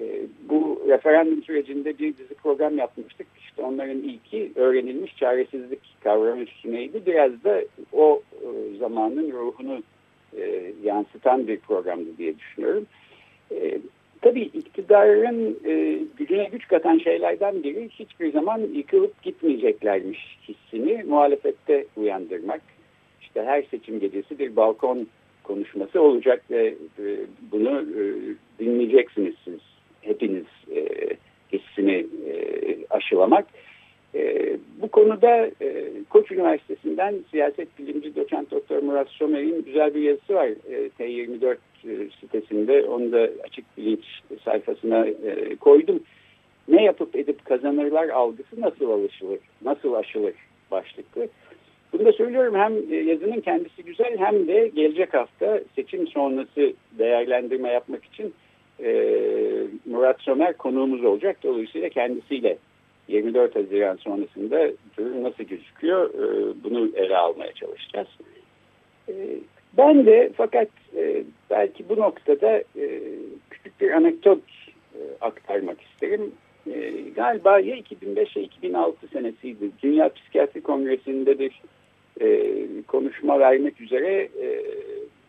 E, 0.00 0.26
bu 0.48 0.82
referandum 0.88 1.42
sürecinde 1.42 1.98
bir 1.98 2.16
dizi 2.16 2.34
program 2.34 2.78
yapmıştık. 2.78 3.26
İşte 3.38 3.62
onların 3.62 3.98
ilki 3.98 4.52
öğrenilmiş 4.56 5.16
çaresizlik 5.16 5.80
kavramı 6.04 6.42
üstüneydi. 6.42 7.06
Biraz 7.06 7.44
da 7.44 7.62
o 7.92 8.22
e, 8.32 8.76
zamanın 8.78 9.32
ruhunu 9.32 9.82
e, 10.38 10.72
yansıtan 10.82 11.48
bir 11.48 11.58
programdı 11.58 12.08
diye 12.18 12.38
düşünüyorum. 12.38 12.86
Tabii 14.22 14.42
iktidarın 14.42 15.58
gücüne 16.16 16.48
güç 16.52 16.68
katan 16.68 16.98
şeylerden 16.98 17.62
biri 17.62 17.88
hiçbir 17.88 18.32
zaman 18.32 18.60
yıkılıp 18.72 19.22
gitmeyeceklermiş 19.22 20.38
hissini 20.48 21.04
muhalefette 21.04 21.86
uyandırmak. 21.96 22.60
İşte 23.22 23.42
her 23.42 23.62
seçim 23.62 24.00
gecesi 24.00 24.38
bir 24.38 24.56
balkon 24.56 25.06
konuşması 25.42 26.00
olacak 26.00 26.42
ve 26.50 26.74
bunu 27.52 27.80
e, 27.80 28.02
dinleyeceksiniz 28.58 29.34
siz 29.44 29.60
hepiniz 30.04 30.46
e, 30.76 31.08
hissini 31.52 32.06
e, 32.28 32.34
aşılamak. 32.90 33.46
E, 34.14 34.56
bu 34.82 34.88
konuda 34.88 35.50
e, 35.62 35.90
Koç 36.10 36.30
Üniversitesi'nden 36.30 37.14
siyaset 37.30 37.78
bilimci 37.78 38.16
doçent 38.16 38.50
doktor 38.50 38.82
Murat 38.82 39.08
Somer'in 39.08 39.64
güzel 39.64 39.94
bir 39.94 40.02
yazısı 40.02 40.34
var 40.34 40.46
e, 40.46 40.90
T24 40.98 41.56
e, 41.84 42.10
sitesinde. 42.20 42.84
Onu 42.84 43.12
da 43.12 43.28
açık 43.44 43.64
bilinç 43.76 44.04
sayfasına 44.44 45.06
e, 45.06 45.56
koydum. 45.56 46.00
Ne 46.68 46.84
yapıp 46.84 47.16
edip 47.16 47.44
kazanırlar 47.44 48.08
algısı 48.08 48.60
nasıl 48.60 48.90
alışılır, 48.90 49.38
nasıl 49.64 49.94
aşılır 49.94 50.34
başlıklı. 50.70 51.28
Bunu 51.92 52.04
da 52.04 52.12
söylüyorum 52.12 52.54
hem 52.54 52.92
e, 52.92 52.96
yazının 52.96 53.40
kendisi 53.40 53.82
güzel 53.82 54.18
hem 54.18 54.48
de 54.48 54.68
gelecek 54.68 55.14
hafta 55.14 55.60
seçim 55.74 56.06
sonrası 56.06 56.72
değerlendirme 56.98 57.68
yapmak 57.68 58.04
için 58.04 58.34
e, 58.82 58.92
Murat 59.86 60.20
Somer 60.20 60.56
konuğumuz 60.56 61.04
olacak. 61.04 61.36
Dolayısıyla 61.42 61.88
kendisiyle 61.88 62.58
24 63.08 63.56
Haziran 63.56 63.96
sonrasında 63.96 64.70
nasıl 64.98 65.44
gözüküyor 65.44 66.10
e, 66.14 66.54
bunu 66.64 66.90
ele 66.94 67.16
almaya 67.16 67.52
çalışacağız. 67.52 68.08
E, 69.08 69.12
ben 69.76 70.06
de 70.06 70.30
fakat 70.36 70.68
belki 71.50 71.88
bu 71.88 71.96
noktada 71.96 72.62
küçük 73.50 73.80
bir 73.80 73.90
anekdot 73.90 74.38
aktarmak 75.20 75.82
isterim. 75.82 76.32
Galiba 77.16 77.58
ya 77.60 77.76
2005 77.76 78.36
ya 78.36 78.42
2006 78.42 79.06
senesiydi. 79.08 79.70
Dünya 79.82 80.08
Psikiyatri 80.08 80.60
Kongresi'nde 80.60 81.38
bir 81.38 81.62
konuşma 82.86 83.40
vermek 83.40 83.80
üzere 83.80 84.28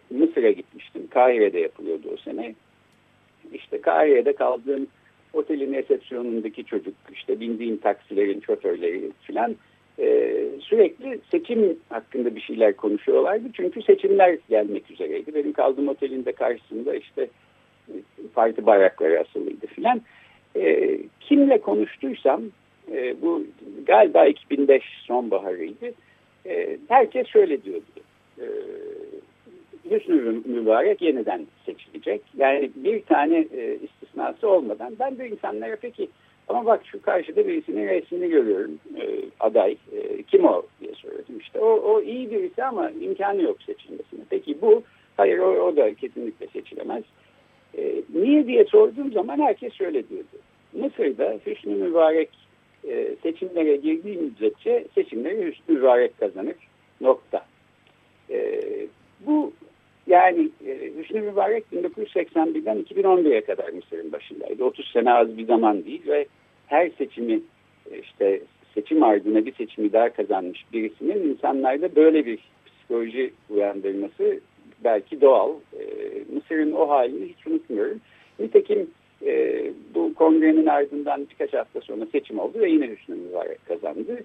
Mısır'a 0.09 0.51
gitmiştim. 0.51 1.07
Kahire'de 1.09 1.59
yapılıyordu 1.59 2.07
o 2.13 2.17
sene 2.17 2.55
işte 3.53 3.81
Kahire'de 3.81 4.33
kaldığım 4.33 4.87
otelin 5.33 5.73
resepsiyonundaki 5.73 6.65
çocuk, 6.65 6.93
işte 7.13 7.39
bindiğim 7.39 7.77
taksilerin 7.77 8.41
şoförleri 8.41 9.11
falan 9.27 9.55
e, 9.99 10.35
sürekli 10.61 11.19
seçim 11.31 11.79
hakkında 11.89 12.35
bir 12.35 12.41
şeyler 12.41 12.75
konuşuyorlardı. 12.75 13.47
Çünkü 13.53 13.81
seçimler 13.81 14.37
gelmek 14.49 14.91
üzereydi. 14.91 15.35
Benim 15.35 15.53
kaldığım 15.53 15.87
otelin 15.87 16.25
de 16.25 16.31
karşısında 16.31 16.95
işte 16.95 17.27
parti 18.33 18.65
bayrakları 18.65 19.19
asılıydı 19.19 19.67
filan. 19.67 20.01
E, 20.55 20.97
kimle 21.19 21.61
konuştuysam 21.61 22.41
e, 22.91 23.21
bu 23.21 23.45
galiba 23.85 24.25
2005 24.25 24.83
sonbaharıydı. 25.07 25.91
E, 26.45 26.77
herkes 26.87 27.27
şöyle 27.27 27.63
diyordu. 27.63 27.85
Hüsnü 29.91 30.41
Mübarek 30.45 31.01
yeniden 31.01 31.45
seçilecek. 31.65 32.21
Yani 32.37 32.71
bir 32.75 33.01
tane 33.01 33.37
e, 33.37 33.77
istisnası 33.83 34.49
olmadan 34.49 34.93
ben 34.99 35.17
de 35.17 35.29
insanlara 35.29 35.75
peki 35.81 36.09
ama 36.47 36.65
bak 36.65 36.81
şu 36.85 37.01
karşıda 37.01 37.47
birisinin 37.47 37.87
resmini 37.87 38.29
görüyorum 38.29 38.79
e, 38.97 39.03
aday 39.39 39.71
e, 39.71 40.23
kim 40.23 40.45
o 40.45 40.63
diye 40.81 40.93
söyledim 40.93 41.39
işte 41.39 41.59
o, 41.59 41.67
o 41.67 42.01
iyi 42.01 42.31
birisi 42.31 42.63
ama 42.63 42.89
imkanı 42.89 43.41
yok 43.41 43.61
seçilmesine. 43.61 44.21
Peki 44.29 44.61
bu 44.61 44.83
hayır 45.17 45.39
o, 45.39 45.45
o 45.45 45.75
da 45.75 45.93
kesinlikle 45.93 46.47
seçilemez. 46.47 47.03
E, 47.77 48.01
niye 48.13 48.47
diye 48.47 48.65
sorduğum 48.65 49.11
zaman 49.11 49.39
herkes 49.39 49.73
şöyle 49.73 50.09
diyordu. 50.09 50.37
Mısır'da 50.73 51.39
Hüsnü 51.45 51.75
Mübarek 51.75 52.29
e, 52.87 53.15
seçimlere 53.23 53.75
girdiği 53.75 54.17
müddetçe 54.17 54.85
seçimleri 54.95 55.47
Hüsnü 55.47 55.75
Mübarek 55.75 56.19
kazanır. 56.19 56.55
Nokta. 57.01 57.45
E, 58.29 58.61
bu 59.19 59.53
yani 60.15 60.49
e, 60.67 60.91
Hüsnü 60.97 61.21
Mübarek 61.21 61.63
1981'den 61.73 62.77
2011'e 62.77 63.41
kadar 63.41 63.69
Mısır'ın 63.69 64.11
başındaydı. 64.11 64.63
30 64.63 64.91
sene 64.91 65.13
az 65.13 65.37
bir 65.37 65.45
zaman 65.45 65.85
değil 65.85 66.07
ve 66.07 66.25
her 66.67 66.89
seçimi 66.89 67.39
e, 67.91 67.99
işte 67.99 68.41
seçim 68.73 69.03
ardına 69.03 69.45
bir 69.45 69.53
seçimi 69.53 69.93
daha 69.93 70.09
kazanmış 70.09 70.65
birisinin 70.73 71.29
insanlarda 71.29 71.95
böyle 71.95 72.25
bir 72.25 72.39
psikoloji 72.65 73.33
uyandırması 73.49 74.39
belki 74.83 75.21
doğal. 75.21 75.53
E, 75.73 75.83
Mısır'ın 76.33 76.71
o 76.71 76.89
halini 76.89 77.25
hiç 77.25 77.47
unutmuyorum. 77.47 78.01
Nitekim 78.39 78.89
e, 79.25 79.63
bu 79.95 80.13
kongrenin 80.13 80.65
ardından 80.65 81.27
birkaç 81.29 81.53
hafta 81.53 81.81
sonra 81.81 82.05
seçim 82.05 82.39
oldu 82.39 82.59
ve 82.59 82.69
yine 82.69 82.87
Hüsnü 82.87 83.15
Mübarek 83.15 83.65
kazandı. 83.65 84.23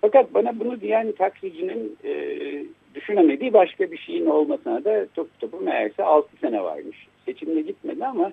Fakat 0.00 0.34
bana 0.34 0.60
bunu 0.60 0.80
diyen 0.80 1.12
taksicinin 1.12 1.96
e, 2.04 2.12
düşünemediği 2.94 3.52
başka 3.52 3.90
bir 3.90 3.98
şeyin 3.98 4.26
olmasına 4.26 4.84
da 4.84 5.06
top 5.14 5.40
topu 5.40 5.60
meğerse 5.60 6.04
6 6.04 6.36
sene 6.36 6.62
varmış. 6.62 7.06
Seçimde 7.26 7.60
gitmedi 7.60 8.06
ama 8.06 8.32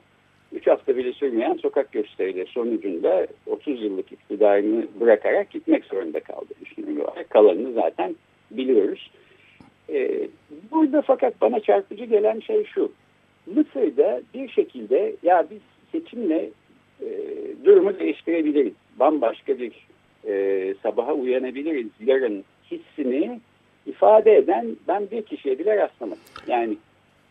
3 0.54 0.68
hafta 0.68 0.98
bile 0.98 1.14
sürmeyen 1.14 1.54
sokak 1.54 1.92
gösterileri 1.92 2.48
sonucunda 2.48 3.28
30 3.46 3.84
yıllık 3.84 4.12
iktidarını 4.12 4.86
bırakarak 5.00 5.50
gitmek 5.50 5.86
zorunda 5.86 6.20
kaldı. 6.20 6.54
Hüsnü 6.62 7.04
Kalanını 7.30 7.74
zaten 7.74 8.16
biliyoruz. 8.52 9.12
Ee, 9.90 10.28
burada 10.72 11.02
fakat 11.02 11.42
bana 11.42 11.60
çarpıcı 11.60 12.06
gelen 12.06 12.40
şey 12.40 12.66
şu. 12.66 12.92
Mısır'da 13.46 14.22
bir 14.34 14.50
şekilde 14.50 15.16
ya 15.24 15.48
biz 15.52 15.62
seçimle 15.92 16.50
e, 17.02 17.08
durumu 17.66 18.00
değiştirebiliriz. 18.00 18.74
Bambaşka 19.00 19.60
bir 19.60 19.88
e, 20.28 20.74
sabaha 20.84 21.14
uyanabiliriz. 21.14 21.88
Yarın 22.06 22.44
hissini 22.72 23.40
ifade 23.88 24.38
eden 24.38 24.75
ben 24.88 25.12
bir 25.12 25.22
kişiye 25.22 25.60
bile 25.60 25.77
rastlamadım. 25.77 26.24
Yani 26.48 26.77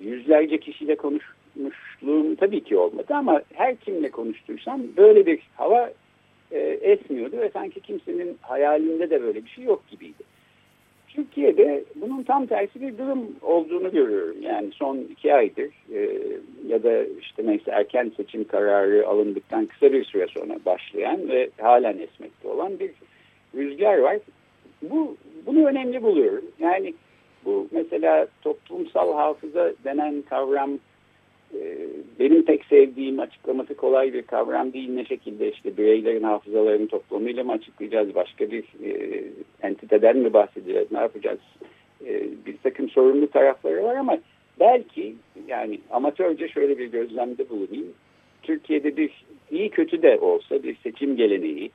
yüzlerce 0.01 0.61
kişiyle 0.61 0.97
konuşmuşluğum 0.97 2.35
tabii 2.35 2.65
ki 2.65 2.77
olmadı 2.77 3.15
ama 3.15 3.43
her 3.55 3.77
kimle 3.77 4.11
konuştuysam 4.11 4.83
böyle 4.97 5.27
bir 5.27 5.41
hava 5.57 5.91
e, 6.53 6.59
esmiyordu 6.61 7.37
ve 7.39 7.51
sanki 7.51 7.81
kimsenin 7.81 8.39
hayalinde 8.41 9.11
de 9.11 9.23
böyle 9.23 9.45
bir 9.45 9.51
şey 9.51 9.65
yok 9.65 9.83
gibiydi. 9.91 10.23
Türkiye'de 11.09 11.85
bunun 11.95 12.23
tam 12.23 12.47
tersi 12.47 12.81
bir 12.81 12.99
durum 12.99 13.37
olduğunu 13.43 13.93
görüyorum. 13.93 14.37
Yani 14.43 14.71
son 14.73 14.97
iki 14.97 15.35
aydır 15.35 15.71
e, 15.95 16.19
ya 16.69 16.83
da 16.83 17.05
işte 17.21 17.47
neyse 17.47 17.71
erken 17.71 18.13
seçim 18.17 18.45
kararı 18.45 19.09
alındıktan 19.09 19.67
kısa 19.67 19.93
bir 19.93 20.05
süre 20.05 20.27
sonra 20.27 20.59
başlayan 20.67 21.29
ve 21.29 21.51
halen 21.61 21.99
esmekte 21.99 22.49
olan 22.49 22.79
bir 22.79 22.91
rüzgar 23.55 23.99
var. 23.99 24.19
Bu 24.83 25.17
bunu 25.47 25.67
önemli 25.67 26.03
buluyorum. 26.03 26.45
Yani 26.59 26.95
bu 27.45 27.69
mesela 27.71 28.27
toplumsal 28.43 29.15
hafıza 29.15 29.73
denen 29.85 30.23
kavram 30.23 30.79
e, 31.55 31.61
benim 32.19 32.45
pek 32.45 32.65
sevdiğim 32.65 33.21
açıklaması 33.21 33.75
kolay 33.75 34.13
bir 34.13 34.23
kavram 34.23 34.73
değil. 34.73 34.91
Ne 34.91 35.05
şekilde 35.05 35.53
işte 35.53 35.77
bireylerin 35.77 36.23
hafızalarını 36.23 36.89
toplamıyla 36.89 37.45
mı 37.45 37.53
açıklayacağız? 37.53 38.15
Başka 38.15 38.51
bir 38.51 38.65
e, 38.85 39.23
entiteden 39.63 40.17
mi 40.17 40.33
bahsedeceğiz? 40.33 40.93
Ne 40.93 40.99
yapacağız? 40.99 41.41
E, 42.07 42.23
bir 42.47 42.57
takım 42.63 42.89
sorumlu 42.91 43.31
tarafları 43.31 43.85
var 43.85 43.97
ama 43.97 44.19
belki 44.61 45.15
yani 45.49 45.81
amatörce 45.91 46.49
şöyle 46.49 46.79
bir 46.79 46.87
gözlemde 46.87 47.49
bulunayım. 47.49 47.93
Türkiye'de 48.43 48.97
bir 48.97 49.25
iyi 49.51 49.71
kötü 49.71 50.03
de 50.03 50.19
olsa 50.19 50.63
bir 50.63 50.77
seçim 50.77 51.17
geleneği, 51.17 51.71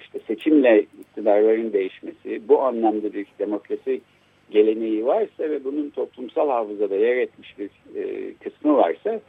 işte 0.00 0.20
seçimle 0.26 0.86
iktidarların 1.00 1.72
değişmesi, 1.72 2.48
bu 2.48 2.62
anlamda 2.62 3.12
bir 3.12 3.26
demokrasi 3.38 4.00
geleneği 4.50 5.06
varsa 5.06 5.42
ve 5.42 5.64
bunun 5.64 5.90
toplumsal 5.90 6.48
hafızada 6.48 6.96
yer 6.96 7.16
etmiş 7.16 7.58
bir 7.58 7.70
e, 7.96 8.34
kısmı 8.34 8.76
varsa 8.76 9.20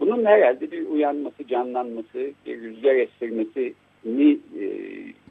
bunun 0.00 0.24
herhalde 0.24 0.70
bir 0.70 0.86
uyanması, 0.86 1.46
canlanması, 1.48 2.30
bir 2.46 2.60
rüzgar 2.60 2.94
estirmesini 2.94 4.38
e, 4.60 4.64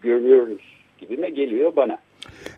görüyoruz 0.01 0.61
gibime 0.97 1.29
geliyor 1.29 1.75
bana. 1.75 1.97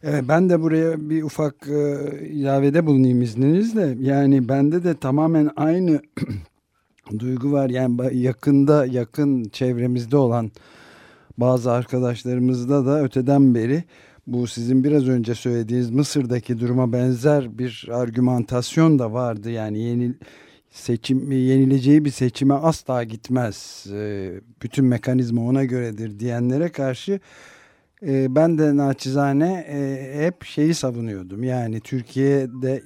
Evet, 0.03 0.23
ben 0.29 0.49
de 0.49 0.62
buraya 0.62 1.10
bir 1.10 1.23
ufak 1.23 1.55
e, 1.67 2.27
ilavede 2.27 2.86
bulunayım 2.86 3.21
izninizle. 3.21 3.95
Yani 3.99 4.49
bende 4.49 4.84
de 4.84 4.97
tamamen 4.97 5.49
aynı 5.55 5.99
duygu 7.19 7.51
var. 7.51 7.69
Yani 7.69 7.97
yakında 8.12 8.86
yakın 8.86 9.43
çevremizde 9.43 10.17
olan 10.17 10.51
bazı 11.39 11.71
arkadaşlarımızda 11.71 12.86
da 12.86 13.04
öteden 13.04 13.56
beri 13.56 13.84
bu 14.28 14.47
sizin 14.47 14.84
biraz 14.84 15.08
önce 15.08 15.36
söylediğiniz 15.36 15.89
Mısır'daki 15.89 16.60
duruma 16.60 16.93
benzer 16.93 17.58
bir 17.58 17.88
argümantasyon 17.91 18.99
da 18.99 19.13
vardı. 19.13 19.49
Yani 19.49 19.80
yeni 19.80 20.13
seçim 20.69 21.32
yenileceği 21.32 22.06
bir 22.06 22.10
seçime 22.12 22.54
asla 22.54 23.04
gitmez. 23.04 23.88
E, 23.93 24.32
bütün 24.62 24.86
mekanizma 24.86 25.41
ona 25.41 25.63
göredir 25.63 26.19
diyenlere 26.19 26.69
karşı 26.69 27.19
e, 28.08 28.36
ben 28.36 28.58
de 28.58 28.78
naçizane 28.78 29.65
e, 29.69 30.25
hep 30.25 30.43
şeyi 30.43 30.73
savunuyordum. 30.73 31.43
Yani 31.43 31.80
Türkiye'de 31.80 32.84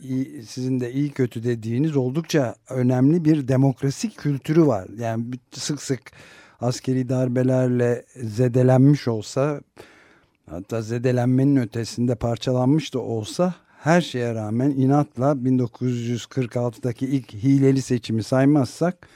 sizin 0.47 0.79
de 0.79 0.91
iyi 0.91 1.11
kötü 1.11 1.43
dediğiniz 1.43 1.95
oldukça 1.95 2.55
önemli 2.69 3.25
bir 3.25 3.47
demokrasi 3.47 4.09
kültürü 4.09 4.67
var. 4.67 4.87
Yani 4.97 5.25
sık 5.51 5.81
sık 5.81 6.11
askeri 6.63 7.09
darbelerle 7.09 8.05
zedelenmiş 8.15 9.07
olsa 9.07 9.61
hatta 10.49 10.81
zedelenmenin 10.81 11.55
ötesinde 11.55 12.15
parçalanmış 12.15 12.93
da 12.93 12.99
olsa 12.99 13.53
her 13.79 14.01
şeye 14.01 14.35
rağmen 14.35 14.69
inatla 14.69 15.31
1946'daki 15.31 17.05
ilk 17.05 17.33
hileli 17.33 17.81
seçimi 17.81 18.23
saymazsak 18.23 19.07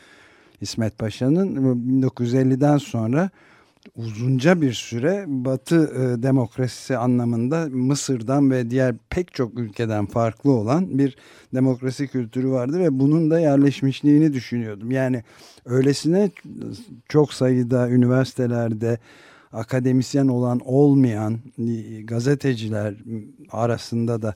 İsmet 0.62 0.98
Paşa'nın 0.98 1.56
1950'den 2.02 2.78
sonra 2.78 3.30
uzunca 3.96 4.62
bir 4.62 4.74
süre 4.74 5.26
Batı 5.28 5.76
e, 5.76 6.24
demokrasisi 6.24 6.98
anlamında 6.98 7.68
Mısır'dan 7.72 8.52
ve 8.52 8.70
diğer 8.70 8.96
pek 9.10 9.34
çok 9.34 9.60
ülkeden 9.60 10.06
farklı 10.06 10.52
olan 10.52 10.98
bir 10.98 11.18
demokrasi 11.54 12.08
kültürü 12.08 12.50
vardı 12.50 12.80
ve 12.80 13.00
bunun 13.00 13.32
da 13.32 13.40
yerleşmişliğini 13.40 14.34
düşünüyordum. 14.34 14.92
Yani 14.92 15.24
öylesine 15.66 16.32
çok 17.10 17.34
sayıda 17.34 17.90
üniversitelerde 17.90 18.98
akademisyen 19.54 20.28
olan 20.28 20.60
olmayan 20.66 21.40
e, 21.58 22.02
gazeteciler 22.02 22.96
arasında 23.52 24.22
da 24.22 24.36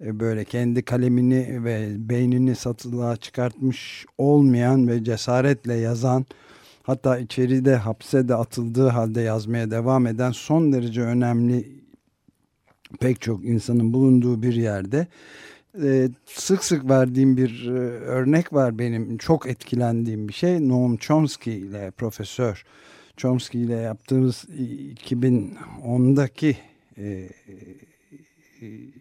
e, 0.00 0.20
böyle 0.20 0.44
kendi 0.44 0.82
kalemini 0.82 1.64
ve 1.64 1.88
beynini 1.98 2.56
satılığa 2.56 3.16
çıkartmış 3.16 4.06
olmayan 4.18 4.88
ve 4.88 5.04
cesaretle 5.04 5.74
yazan 5.74 6.26
hatta 6.84 7.18
içeride 7.18 7.76
hapse 7.76 8.28
de 8.28 8.34
atıldığı 8.34 8.88
halde 8.88 9.20
yazmaya 9.20 9.70
devam 9.70 10.06
eden 10.06 10.30
son 10.30 10.72
derece 10.72 11.02
önemli 11.02 11.84
pek 13.00 13.20
çok 13.20 13.44
insanın 13.44 13.92
bulunduğu 13.92 14.42
bir 14.42 14.54
yerde 14.54 15.06
e, 15.82 16.08
sık 16.26 16.64
sık 16.64 16.90
verdiğim 16.90 17.36
bir 17.36 17.68
örnek 18.06 18.52
var 18.52 18.78
benim. 18.78 19.18
Çok 19.18 19.46
etkilendiğim 19.46 20.28
bir 20.28 20.32
şey. 20.32 20.68
Noam 20.68 20.96
Chomsky 20.96 21.58
ile 21.58 21.90
profesör 21.90 22.64
Chomsky 23.16 23.64
ile 23.64 23.74
yaptığımız 23.74 24.44
2010'daki 24.44 26.56
e, 26.98 27.04
e, 27.04 27.28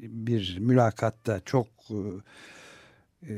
bir 0.02 0.58
mülakatta 0.60 1.42
çok 1.46 1.68
e, 3.30 3.34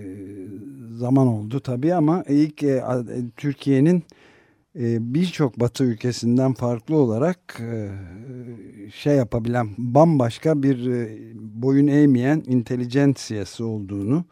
zaman 0.98 1.28
oldu 1.28 1.60
tabii 1.60 1.94
ama 1.94 2.24
ilk 2.28 2.64
e, 2.64 2.84
Türkiye'nin 3.38 3.98
e, 3.98 4.04
birçok 4.76 5.60
batı 5.60 5.84
ülkesinden 5.84 6.54
farklı 6.54 6.96
olarak 6.96 7.38
e, 7.60 7.90
şey 8.94 9.16
yapabilen 9.16 9.70
bambaşka 9.78 10.64
bir 10.64 10.92
e, 10.92 11.18
boyun 11.36 11.88
eğmeyen 11.88 12.44
intelijentsiyası 12.48 13.66
olduğunu 13.66 14.26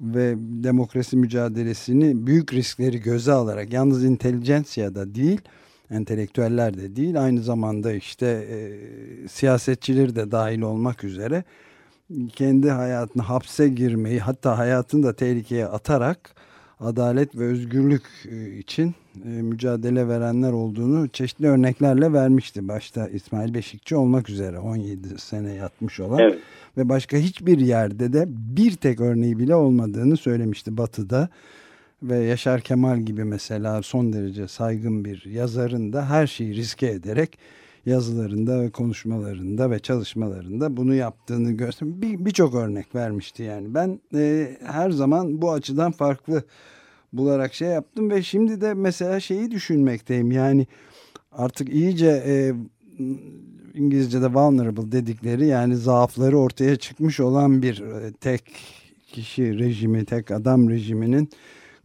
ve 0.00 0.34
demokrasi 0.38 1.16
mücadelesini 1.16 2.26
büyük 2.26 2.52
riskleri 2.52 3.00
göze 3.00 3.32
alarak 3.32 3.72
yalnız 3.72 4.04
intelijensiya 4.04 4.94
da 4.94 5.14
değil 5.14 5.40
entelektüeller 5.90 6.76
de 6.76 6.96
değil 6.96 7.22
aynı 7.22 7.42
zamanda 7.42 7.92
işte 7.92 8.26
e, 8.26 8.58
siyasetçileri 9.28 10.16
de 10.16 10.30
dahil 10.30 10.60
olmak 10.60 11.04
üzere 11.04 11.44
kendi 12.32 12.70
hayatını 12.70 13.22
hapse 13.22 13.68
girmeyi 13.68 14.20
hatta 14.20 14.58
hayatını 14.58 15.02
da 15.02 15.16
tehlikeye 15.16 15.66
atarak 15.66 16.34
adalet 16.80 17.36
ve 17.36 17.44
özgürlük 17.44 18.04
e, 18.30 18.58
için 18.58 18.94
e, 19.24 19.28
mücadele 19.28 20.08
verenler 20.08 20.52
olduğunu 20.52 21.08
çeşitli 21.08 21.46
örneklerle 21.46 22.12
vermişti. 22.12 22.68
Başta 22.68 23.08
İsmail 23.08 23.54
Beşikçi 23.54 23.96
olmak 23.96 24.30
üzere 24.30 24.58
17 24.58 25.18
sene 25.18 25.52
yatmış 25.52 26.00
olan 26.00 26.18
evet. 26.18 26.38
ve 26.76 26.88
başka 26.88 27.16
hiçbir 27.16 27.58
yerde 27.58 28.12
de 28.12 28.24
bir 28.28 28.76
tek 28.76 29.00
örneği 29.00 29.38
bile 29.38 29.54
olmadığını 29.54 30.16
söylemişti 30.16 30.76
Batı'da 30.76 31.28
ve 32.02 32.18
Yaşar 32.18 32.60
Kemal 32.60 33.00
gibi 33.00 33.24
mesela 33.24 33.82
son 33.82 34.12
derece 34.12 34.48
saygın 34.48 35.04
bir 35.04 35.24
yazarın 35.24 35.92
da 35.92 36.10
her 36.10 36.26
şeyi 36.26 36.54
riske 36.54 36.86
ederek 36.86 37.38
yazılarında 37.86 38.60
ve 38.60 38.70
konuşmalarında 38.70 39.70
ve 39.70 39.78
çalışmalarında 39.78 40.76
bunu 40.76 40.94
yaptığını 40.94 41.52
gördüm. 41.52 41.94
Birçok 42.02 42.52
bir 42.52 42.58
örnek 42.58 42.94
vermişti 42.94 43.42
yani. 43.42 43.74
Ben 43.74 44.00
e, 44.14 44.56
her 44.64 44.90
zaman 44.90 45.42
bu 45.42 45.52
açıdan 45.52 45.92
farklı 45.92 46.44
bularak 47.16 47.54
şey 47.54 47.68
yaptım 47.68 48.10
ve 48.10 48.22
şimdi 48.22 48.60
de 48.60 48.74
mesela 48.74 49.20
şeyi 49.20 49.50
düşünmekteyim. 49.50 50.32
Yani 50.32 50.66
artık 51.32 51.68
iyice 51.68 52.22
e, 52.26 52.54
İngilizce'de 53.74 54.34
vulnerable 54.34 54.92
dedikleri 54.92 55.46
yani 55.46 55.76
zaafları 55.76 56.38
ortaya 56.38 56.76
çıkmış 56.76 57.20
olan 57.20 57.62
bir 57.62 57.80
e, 57.80 58.12
tek 58.12 58.42
kişi 59.12 59.58
rejimi, 59.58 60.04
tek 60.04 60.30
adam 60.30 60.70
rejiminin 60.70 61.28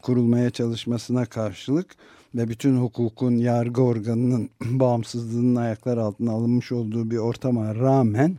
kurulmaya 0.02 0.50
çalışmasına 0.50 1.26
karşılık 1.26 1.96
ve 2.36 2.48
bütün 2.48 2.78
hukukun 2.78 3.38
yargı 3.38 3.82
organının 3.82 4.50
bağımsızlığının 4.62 5.56
ayaklar 5.56 5.98
altına 5.98 6.32
alınmış 6.32 6.72
olduğu 6.72 7.12
bir 7.12 7.18
ortama 7.18 7.76
rağmen 7.76 8.38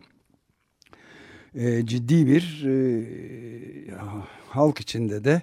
e, 1.55 1.87
ciddi 1.87 2.27
bir 2.27 2.65
e, 2.67 3.05
halk 4.49 4.81
içinde 4.81 5.25
de 5.25 5.43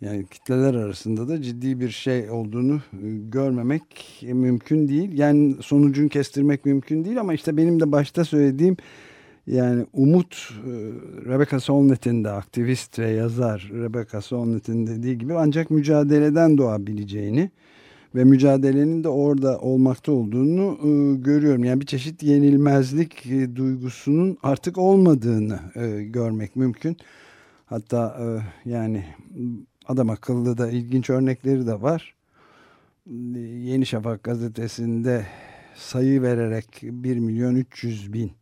yani 0.00 0.26
kitleler 0.26 0.74
arasında 0.74 1.28
da 1.28 1.42
ciddi 1.42 1.80
bir 1.80 1.90
şey 1.90 2.30
olduğunu 2.30 2.74
e, 2.74 3.06
görmemek 3.28 3.82
mümkün 4.22 4.88
değil. 4.88 5.18
Yani 5.18 5.56
sonucunu 5.62 6.08
kestirmek 6.08 6.64
mümkün 6.64 7.04
değil 7.04 7.20
ama 7.20 7.34
işte 7.34 7.56
benim 7.56 7.80
de 7.80 7.92
başta 7.92 8.24
söylediğim 8.24 8.76
yani 9.46 9.86
Umut 9.92 10.50
e, 10.66 10.70
Rebecca 11.30 11.60
Solnit'in 11.60 12.24
de 12.24 12.30
aktivist 12.30 12.98
ve 12.98 13.10
yazar 13.10 13.70
Rebecca 13.72 14.20
Solnit'in 14.20 14.86
dediği 14.86 15.18
gibi 15.18 15.34
ancak 15.34 15.70
mücadeleden 15.70 16.58
doğabileceğini 16.58 17.50
ve 18.14 18.24
mücadelenin 18.24 19.04
de 19.04 19.08
orada 19.08 19.58
olmakta 19.58 20.12
olduğunu 20.12 20.78
e, 20.82 21.16
görüyorum. 21.22 21.64
Yani 21.64 21.80
bir 21.80 21.86
çeşit 21.86 22.22
yenilmezlik 22.22 23.26
e, 23.26 23.56
duygusunun 23.56 24.38
artık 24.42 24.78
olmadığını 24.78 25.58
e, 25.74 26.02
görmek 26.02 26.56
mümkün. 26.56 26.96
Hatta 27.66 28.18
e, 28.20 28.26
yani 28.70 29.04
adam 29.88 30.10
akıllı 30.10 30.58
da 30.58 30.70
ilginç 30.70 31.10
örnekleri 31.10 31.66
de 31.66 31.82
var. 31.82 32.14
Yeni 33.40 33.86
Şafak 33.86 34.22
gazetesinde 34.22 35.26
sayı 35.76 36.22
vererek 36.22 36.66
1 36.82 37.16
milyon 37.16 37.54
300 37.54 38.12
bin 38.12 38.32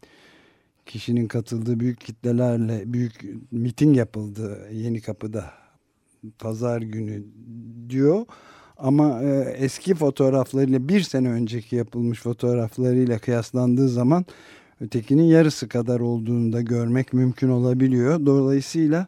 kişinin 0.87 1.28
katıldığı 1.28 1.80
büyük 1.80 2.00
kitlelerle 2.00 2.92
büyük 2.92 3.24
miting 3.50 3.96
yapıldı 3.96 4.68
Yeni 4.72 5.00
Kapı'da 5.00 5.52
pazar 6.38 6.82
günü 6.82 7.22
diyor. 7.88 8.26
Ama 8.76 9.22
e, 9.22 9.54
eski 9.59 9.94
fotoğraflarıyla 9.94 10.88
bir 10.88 11.00
sene 11.00 11.28
önceki 11.28 11.76
yapılmış 11.76 12.20
fotoğraflarıyla 12.20 13.18
kıyaslandığı 13.18 13.88
zaman 13.88 14.24
ötekinin 14.80 15.22
yarısı 15.22 15.68
kadar 15.68 16.00
olduğunu 16.00 16.52
da 16.52 16.61
görmek 16.61 17.12
mümkün 17.12 17.48
olabiliyor. 17.48 18.26
Dolayısıyla 18.26 19.06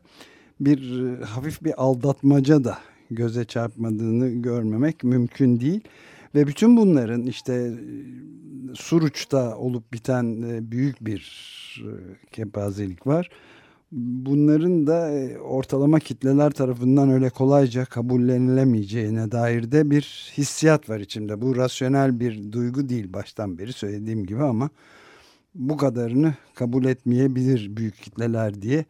bir 0.60 1.06
e, 1.06 1.24
hafif 1.24 1.64
bir 1.64 1.82
aldatmaca 1.82 2.64
da 2.64 2.78
göze 3.10 3.44
çarpmadığını 3.44 4.28
görmemek 4.28 5.04
mümkün 5.04 5.60
değil. 5.60 5.80
Ve 6.34 6.46
bütün 6.46 6.76
bunların 6.76 7.22
işte 7.22 7.52
e, 7.54 7.74
Suruç'ta 8.74 9.56
olup 9.56 9.92
biten 9.92 10.42
e, 10.42 10.70
büyük 10.70 11.04
bir 11.04 11.48
kepazelik 12.32 13.06
var. 13.06 13.30
Bunların 13.92 14.86
da 14.86 15.10
ortalama 15.42 15.98
kitleler 15.98 16.50
tarafından 16.50 17.10
öyle 17.10 17.30
kolayca 17.30 17.84
kabullenilemeyeceğine 17.84 19.32
dair 19.32 19.72
de 19.72 19.90
bir 19.90 20.32
hissiyat 20.38 20.88
var 20.88 21.00
içimde. 21.00 21.40
Bu 21.40 21.56
rasyonel 21.56 22.20
bir 22.20 22.52
duygu 22.52 22.88
değil 22.88 23.12
baştan 23.12 23.58
beri 23.58 23.72
söylediğim 23.72 24.26
gibi 24.26 24.42
ama 24.42 24.70
bu 25.54 25.76
kadarını 25.76 26.34
kabul 26.54 26.84
etmeyebilir 26.84 27.76
büyük 27.76 28.02
kitleler 28.02 28.62
diye 28.62 28.84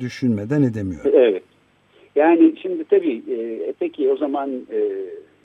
düşünmeden 0.00 0.62
edemiyorum. 0.62 1.10
Evet. 1.14 1.42
Yani 2.16 2.54
şimdi 2.62 2.84
tabii 2.84 3.22
e, 3.30 3.72
peki 3.78 4.10
o 4.10 4.16
zaman 4.16 4.50
e, 4.50 4.80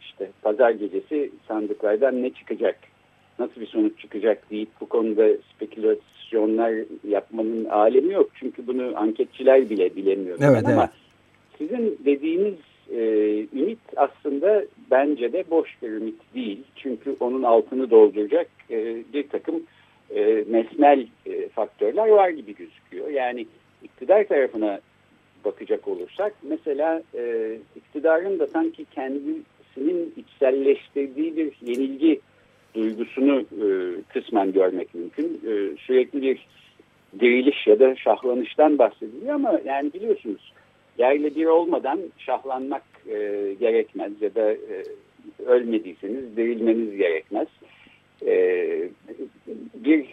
işte 0.02 0.30
pazar 0.42 0.72
gecesi 0.72 1.32
sandıklardan 1.48 2.24
ne 2.24 2.30
çıkacak? 2.30 2.80
Nasıl 3.40 3.62
bir 3.62 3.68
sonuç 3.68 4.00
çıkacak 4.00 4.52
deyip 4.52 4.70
bu 4.82 4.86
konuda 4.86 5.28
spekülasyonlar 5.56 6.74
yapmanın 7.08 7.66
alemi 7.66 8.14
yok. 8.14 8.30
Çünkü 8.36 8.68
bunu 8.68 8.94
anketçiler 8.96 9.70
bile 9.70 9.96
bilemiyor. 9.96 10.38
Evet, 10.42 10.66
Ama 10.66 10.90
sizin 11.58 12.00
dediğiniz 12.06 12.56
e, 12.92 13.00
ümit 13.54 13.80
aslında 13.96 14.66
bence 14.92 15.34
de 15.34 15.44
boş 15.52 15.70
bir 15.82 15.90
ümit 15.90 16.36
değil. 16.36 16.64
Çünkü 16.76 17.16
onun 17.20 17.44
altını 17.44 17.90
dolduracak 17.90 18.48
e, 18.70 18.96
bir 19.14 19.30
takım 19.30 19.64
e, 20.16 20.44
mesnel 20.48 21.08
e, 21.26 21.50
faktörler 21.50 22.08
var 22.08 22.30
gibi 22.30 22.56
gözüküyor. 22.56 23.10
Yani 23.10 23.46
iktidar 23.84 24.28
tarafına 24.28 24.80
bakacak 25.46 25.88
olursak 25.88 26.34
mesela 26.44 27.04
e, 27.16 27.56
iktidarın 27.76 28.40
da 28.40 28.48
sanki 28.48 28.86
kendisinin 28.86 30.14
içselleştirdiği 30.18 31.38
bir 31.38 31.52
yenilgi 31.62 32.20
duygusunu 32.76 33.40
e, 33.42 33.68
kısmen 34.14 34.52
görmek 34.54 34.96
mümkün. 34.96 35.42
E, 35.48 35.78
sürekli 35.78 36.22
bir 36.22 36.48
diriliş 37.20 37.68
ya 37.68 37.80
da 37.80 37.96
şahlanıştan 37.96 38.78
bahsediliyor 38.78 39.36
ama 39.36 39.60
yani 39.66 39.94
biliyorsunuz 39.94 40.54
yerle 40.98 41.36
bir 41.36 41.46
olmadan 41.46 42.00
şahlanmak 42.18 42.84
e, 43.08 43.16
gerekmez 43.60 44.12
ya 44.22 44.36
da 44.36 44.52
e, 44.52 44.86
ölmediyseniz 45.46 46.38
dirilmeniz 46.38 46.98
gerekmez. 46.98 47.48
E, 48.28 48.90
bir 49.76 50.06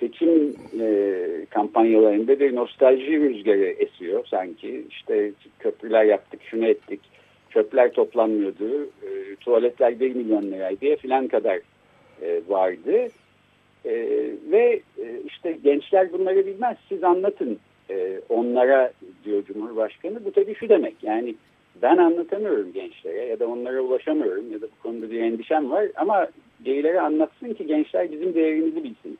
seçim 0.00 0.56
e, 0.80 1.18
kampanyalarında 1.50 2.40
bir 2.40 2.54
nostalji 2.54 3.20
rüzgarı 3.20 3.66
esiyor 3.66 4.26
sanki. 4.26 4.84
İşte 4.90 5.32
köprüler 5.58 6.04
yaptık, 6.04 6.40
şunu 6.50 6.66
ettik, 6.66 7.00
çöpler 7.50 7.92
toplanmıyordu, 7.92 8.84
e, 8.84 9.36
tuvaletler 9.40 10.00
1 10.00 10.14
milyon 10.14 10.42
liraydı 10.42 10.96
filan 10.96 11.28
kadar 11.28 11.60
e, 12.22 12.40
vardı. 12.48 13.08
E, 13.84 13.92
ve 14.50 14.80
e, 14.98 15.20
işte 15.26 15.58
gençler 15.64 16.12
bunları 16.12 16.46
bilmez, 16.46 16.76
siz 16.88 17.04
anlatın 17.04 17.58
onlara 18.28 18.92
diyor 19.24 19.44
Cumhurbaşkanı. 19.44 20.24
Bu 20.24 20.32
tabii 20.32 20.54
şu 20.54 20.68
demek 20.68 20.94
yani 21.02 21.34
ben 21.82 21.96
anlatamıyorum 21.96 22.72
gençlere 22.72 23.24
ya 23.24 23.40
da 23.40 23.46
onlara 23.46 23.80
ulaşamıyorum 23.80 24.52
ya 24.52 24.60
da 24.60 24.66
bu 24.66 24.82
konuda 24.82 25.10
bir 25.10 25.20
endişem 25.20 25.70
var 25.70 25.86
ama 25.96 26.28
geylere 26.64 27.00
anlatsın 27.00 27.54
ki 27.54 27.66
gençler 27.66 28.12
bizim 28.12 28.34
değerimizi 28.34 28.84
bilsin. 28.84 29.18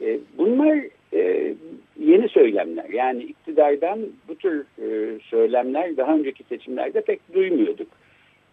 E, 0.00 0.18
bunlar 0.38 0.78
e, 1.14 1.54
yeni 2.00 2.28
söylemler. 2.28 2.88
Yani 2.88 3.22
iktidardan 3.22 4.00
bu 4.28 4.34
tür 4.34 4.60
e, 4.60 5.18
söylemler 5.20 5.96
daha 5.96 6.14
önceki 6.14 6.44
seçimlerde 6.44 7.00
pek 7.00 7.34
duymuyorduk. 7.34 7.88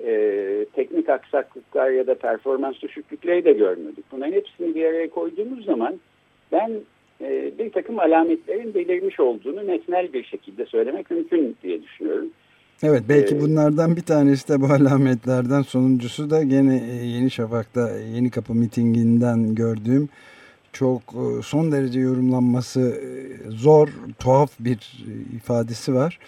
E, 0.06 0.65
teknik 0.74 1.10
aksaklıklar 1.10 1.91
ya 1.91 2.08
da 2.08 2.15
performans 2.15 2.82
düşüklükleri 2.82 3.45
de 3.45 3.54
görmüyorduk. 3.54 4.04
Bunların 4.12 4.32
hepsini 4.32 4.76
bir 4.76 4.86
araya 4.86 5.10
koyduğumuz 5.10 5.65
zaman 5.65 6.00
ben 6.52 6.72
e, 7.22 7.52
bir 7.60 7.72
takım 7.72 8.00
alametlerin 8.00 8.74
belirmiş 8.74 9.19
olduğunu 9.19 9.67
nesnel 9.67 10.13
bir 10.13 10.24
şekilde 10.24 10.65
söylemek 10.65 11.12
mümkün 11.12 11.58
diye 11.63 11.84
düşünüyorum. 11.84 12.30
Evet 12.84 13.04
belki 13.10 13.36
ee, 13.36 13.42
bunlardan 13.42 13.96
bir 13.96 14.02
tanesi 14.02 14.48
de 14.48 14.62
bu 14.62 14.65
alametlerden 14.74 15.62
sonuncusu 15.62 16.30
da 16.30 16.44
gene 16.44 16.84
e, 16.92 17.06
Yeni 17.06 17.32
Şafak'ta 17.32 17.89
Yeni 18.00 18.30
Kapı 18.30 18.54
mitinginden 18.54 19.56
gördüğüm 19.56 20.10
çok 20.74 21.02
e, 21.02 21.42
son 21.44 21.72
derece 21.72 22.00
yorumlanması 22.00 22.82
e, 22.82 23.52
zor, 23.52 23.89
tuhaf 24.20 24.52
bir 24.60 25.06
ifadesi 25.36 25.94
var. 25.94 26.20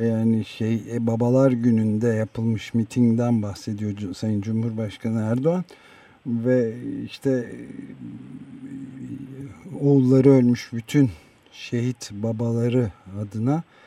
Yani 0.00 0.44
şey 0.44 0.82
babalar 0.98 1.52
gününde 1.52 2.08
yapılmış 2.08 2.74
mitingden 2.74 3.42
bahsediyor 3.42 4.14
Sayın 4.14 4.40
Cumhurbaşkanı 4.40 5.20
Erdoğan 5.20 5.64
ve 6.26 6.74
işte 7.04 7.52
oğulları 9.80 10.30
ölmüş 10.30 10.70
bütün 10.72 11.10
şehit 11.52 12.10
babaları 12.12 12.90
adına 13.20 13.56
e, 13.56 13.83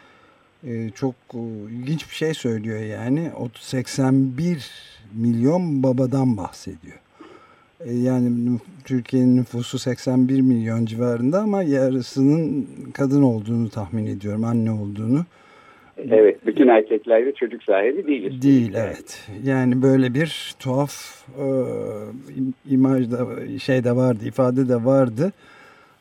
çok 0.95 1.15
e, 1.33 1.39
ilginç 1.71 2.09
bir 2.09 2.15
şey 2.15 2.33
söylüyor 2.33 2.79
yani. 2.79 3.31
81 3.59 4.71
milyon 5.13 5.83
babadan 5.83 6.37
bahsediyor. 6.37 6.99
E, 7.79 7.93
yani 7.93 8.59
Türkiye'nin 8.85 9.37
nüfusu 9.37 9.79
81 9.79 10.41
milyon 10.41 10.85
civarında 10.85 11.39
ama 11.39 11.63
yarısının 11.63 12.67
kadın 12.93 13.23
olduğunu 13.23 13.69
tahmin 13.69 14.05
ediyorum, 14.05 14.43
anne 14.43 14.71
olduğunu. 14.71 15.25
Evet, 15.97 16.45
bütün 16.45 16.67
erkekler 16.67 17.25
de 17.25 17.33
çocuk 17.33 17.63
sahibi 17.63 18.07
değiliz. 18.07 18.41
Değil, 18.41 18.73
evet. 18.75 19.27
Yani 19.43 19.81
böyle 19.81 20.13
bir 20.13 20.55
tuhaf 20.59 21.25
e, 21.39 21.47
imajda 22.69 23.27
şey 23.59 23.83
de 23.83 23.95
vardı, 23.95 24.25
ifade 24.25 24.69
de 24.69 24.85
vardı. 24.85 25.31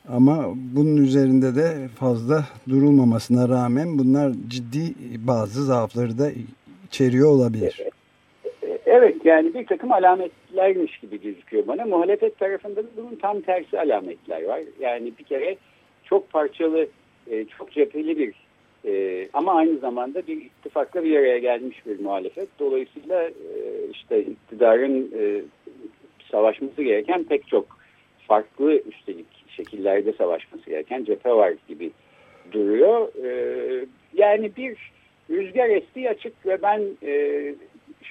Ama 0.09 0.53
bunun 0.75 0.97
üzerinde 0.97 1.55
de 1.55 1.87
fazla 1.99 2.43
durulmamasına 2.69 3.49
rağmen 3.49 3.97
bunlar 3.97 4.31
ciddi 4.47 4.93
bazı 5.27 5.63
zaafları 5.63 6.17
da 6.17 6.29
içeriyor 6.87 7.29
olabilir. 7.29 7.81
Evet 8.85 9.15
yani 9.25 9.53
bir 9.53 9.65
takım 9.65 9.91
alametlermiş 9.91 10.97
gibi 10.97 11.21
gözüküyor 11.21 11.67
bana. 11.67 11.85
Muhalefet 11.85 12.39
tarafında 12.39 12.83
da 12.83 12.87
bunun 12.97 13.15
tam 13.15 13.41
tersi 13.41 13.79
alametler 13.79 14.43
var. 14.43 14.61
Yani 14.79 15.13
bir 15.19 15.23
kere 15.23 15.57
çok 16.03 16.29
parçalı, 16.29 16.87
e, 17.31 17.45
çok 17.45 17.71
cepheli 17.71 18.17
bir 18.17 18.33
e, 18.85 19.27
ama 19.33 19.53
aynı 19.53 19.77
zamanda 19.77 20.27
bir 20.27 20.37
ittifakla 20.37 21.03
bir 21.03 21.17
araya 21.17 21.37
gelmiş 21.37 21.85
bir 21.85 21.99
muhalefet. 21.99 22.49
Dolayısıyla 22.59 23.23
e, 23.23 23.31
işte 23.91 24.21
iktidarın 24.21 25.11
savaşması 26.31 26.83
gereken 26.83 27.23
pek 27.23 27.47
çok 27.47 27.77
farklı 28.27 28.73
üstelik 28.73 29.36
şekillerde 29.57 30.13
savaşması 30.13 30.69
gereken 30.69 31.03
cephe 31.03 31.31
var 31.31 31.53
gibi 31.67 31.91
duruyor. 32.51 33.07
Yani 34.13 34.51
bir 34.57 34.91
rüzgar 35.29 35.69
estiği 35.69 36.09
açık 36.09 36.45
ve 36.45 36.61
ben 36.61 36.81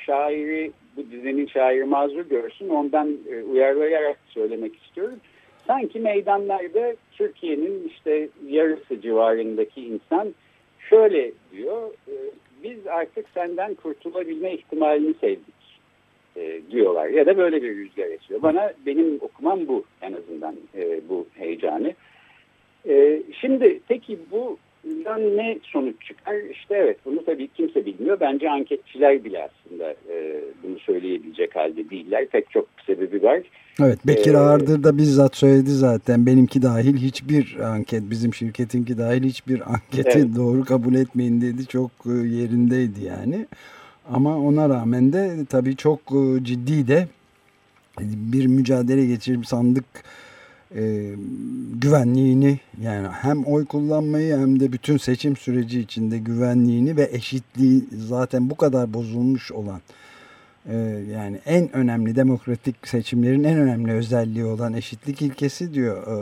şairi 0.06 0.72
bu 0.96 1.10
dizinin 1.10 1.46
şairi 1.46 1.84
mazur 1.84 2.24
görsün 2.28 2.68
ondan 2.68 3.16
e, 3.30 3.42
uyarlayarak 3.42 4.18
söylemek 4.28 4.76
istiyorum. 4.76 5.20
Sanki 5.66 6.00
meydanlarda 6.00 6.94
Türkiye'nin 7.12 7.88
işte 7.88 8.28
yarısı 8.46 9.00
civarındaki 9.00 9.80
insan 9.80 10.34
şöyle 10.78 11.32
diyor. 11.52 11.90
E, 12.08 12.14
biz 12.62 12.86
artık 12.86 13.26
senden 13.34 13.74
kurtulabilme 13.74 14.52
ihtimalini 14.52 15.14
sevdik 15.14 15.55
e, 16.36 16.60
diyorlar. 16.70 17.08
Ya 17.08 17.26
da 17.26 17.38
böyle 17.38 17.62
bir 17.62 17.76
rüzgar 17.76 18.06
esiyor. 18.06 18.42
Bana 18.42 18.72
benim 18.86 19.18
okumam 19.20 19.68
bu 19.68 19.84
en 20.02 20.12
azından 20.12 20.56
e, 20.76 21.00
bu 21.08 21.26
heyecanı. 21.34 21.94
E, 22.88 23.22
şimdi 23.40 23.80
peki 23.88 24.18
bu 24.30 24.58
bundan 24.84 25.36
ne 25.36 25.58
sonuç 25.62 26.06
çıkar? 26.06 26.36
İşte 26.50 26.74
evet 26.74 26.98
bunu 27.04 27.24
tabii 27.24 27.48
kimse 27.48 27.86
bilmiyor. 27.86 28.20
Bence 28.20 28.50
anketçiler 28.50 29.24
bile 29.24 29.48
aslında 29.48 29.90
e, 29.90 30.40
bunu 30.62 30.78
söyleyebilecek 30.78 31.56
halde 31.56 31.90
değiller. 31.90 32.26
Pek 32.26 32.50
çok 32.50 32.68
sebebi 32.86 33.22
var. 33.22 33.42
Evet 33.80 34.06
Bekir 34.06 34.34
ee, 34.34 34.38
Ağırdır 34.38 34.82
da 34.82 34.98
bizzat 34.98 35.36
söyledi 35.36 35.70
zaten. 35.70 36.26
Benimki 36.26 36.62
dahil 36.62 36.96
hiçbir 36.96 37.56
anket, 37.60 38.02
bizim 38.10 38.34
şirketinki 38.34 38.98
dahil 38.98 39.22
hiçbir 39.24 39.72
anketi 39.72 40.18
evet. 40.18 40.36
doğru 40.36 40.64
kabul 40.64 40.94
etmeyin 40.94 41.40
dedi. 41.40 41.66
Çok 41.66 41.90
e, 42.06 42.10
yerindeydi 42.10 43.04
yani. 43.04 43.46
Ama 44.12 44.38
ona 44.38 44.68
rağmen 44.68 45.12
de 45.12 45.44
tabii 45.48 45.76
çok 45.76 46.00
e, 46.00 46.44
ciddi 46.44 46.88
de 46.88 47.08
bir 48.00 48.46
mücadele 48.46 49.06
geçirip 49.06 49.46
sandık 49.46 49.84
e, 50.74 51.14
güvenliğini 51.74 52.60
yani 52.82 53.08
hem 53.08 53.44
oy 53.44 53.64
kullanmayı 53.64 54.36
hem 54.36 54.60
de 54.60 54.72
bütün 54.72 54.96
seçim 54.96 55.36
süreci 55.36 55.80
içinde 55.80 56.18
güvenliğini 56.18 56.96
ve 56.96 57.08
eşitliği 57.12 57.84
zaten 58.08 58.50
bu 58.50 58.56
kadar 58.56 58.94
bozulmuş 58.94 59.52
olan 59.52 59.80
e, 60.68 60.76
yani 61.12 61.40
en 61.46 61.76
önemli 61.76 62.16
demokratik 62.16 62.88
seçimlerin 62.88 63.44
en 63.44 63.58
önemli 63.58 63.92
özelliği 63.92 64.44
olan 64.44 64.72
eşitlik 64.72 65.22
ilkesi 65.22 65.74
diyor 65.74 66.06
e, 66.06 66.16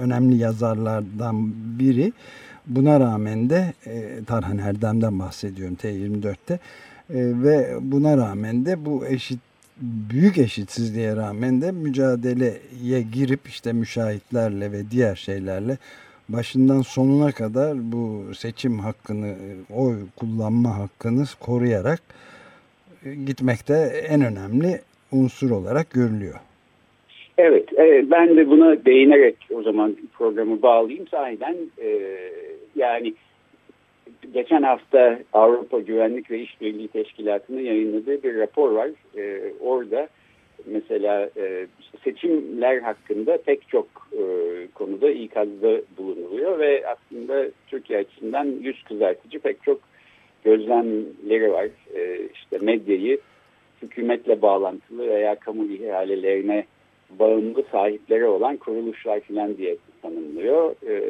önemli 0.00 0.36
yazarlardan 0.36 1.52
biri. 1.78 2.12
Buna 2.66 3.00
rağmen 3.00 3.50
de 3.50 3.72
e, 3.86 4.24
Tarhan 4.26 4.58
Erdem'den 4.58 5.18
bahsediyorum 5.18 5.76
T24'te 5.82 6.54
e, 6.54 6.58
ve 7.44 7.76
buna 7.80 8.16
rağmen 8.16 8.66
de 8.66 8.84
bu 8.84 9.06
eşit 9.06 9.38
büyük 10.12 10.38
eşitsizliğe 10.38 11.16
rağmen 11.16 11.62
de 11.62 11.72
mücadeleye 11.72 13.02
girip 13.14 13.40
işte 13.46 13.72
müşahitlerle 13.72 14.72
ve 14.72 14.90
diğer 14.90 15.14
şeylerle 15.14 15.78
başından 16.28 16.80
sonuna 16.80 17.32
kadar 17.32 17.92
bu 17.92 18.34
seçim 18.34 18.78
hakkını, 18.78 19.34
oy 19.74 19.96
kullanma 20.16 20.78
hakkını 20.78 21.24
koruyarak 21.40 22.00
e, 23.06 23.14
gitmekte 23.14 23.74
en 24.08 24.20
önemli 24.20 24.80
unsur 25.12 25.50
olarak 25.50 25.90
görülüyor. 25.90 26.40
Evet, 27.38 27.68
evet 27.76 28.04
ben 28.10 28.36
de 28.36 28.48
buna 28.50 28.84
değinerek 28.84 29.36
o 29.54 29.62
zaman 29.62 29.96
programı 30.18 30.62
bağlayayım. 30.62 31.08
Sahiden 31.08 31.56
e, 31.78 31.88
yani 32.76 33.14
geçen 34.34 34.62
hafta 34.62 35.18
Avrupa 35.32 35.80
Güvenlik 35.80 36.30
ve 36.30 36.40
İşbirliği 36.40 36.88
Teşkilatı'nın 36.88 37.60
yayınladığı 37.60 38.22
bir 38.22 38.38
rapor 38.38 38.72
var. 38.72 38.90
E, 39.16 39.52
orada 39.60 40.08
mesela 40.66 41.30
e, 41.36 41.66
seçimler 42.04 42.78
hakkında 42.78 43.36
pek 43.36 43.68
çok 43.68 43.86
e, 44.12 44.22
konuda 44.74 45.10
ikazda 45.10 45.80
bulunuluyor 45.98 46.58
ve 46.58 46.84
aslında 46.86 47.50
Türkiye 47.66 47.98
açısından 47.98 48.44
yüz 48.44 48.84
kızartıcı 48.84 49.38
pek 49.38 49.62
çok 49.62 49.80
gözlemleri 50.44 51.52
var. 51.52 51.68
E, 51.94 52.18
işte 52.34 52.58
medyayı 52.58 53.18
hükümetle 53.82 54.42
bağlantılı 54.42 55.08
veya 55.08 55.34
kamu 55.34 55.64
ihalelerine 55.64 56.64
bağımlı 57.18 57.64
sahipleri 57.72 58.26
olan 58.26 58.56
kuruluşlar 58.56 59.20
filan 59.20 59.56
diye 59.56 59.76
tanımlıyor. 60.02 60.74
E, 60.88 61.02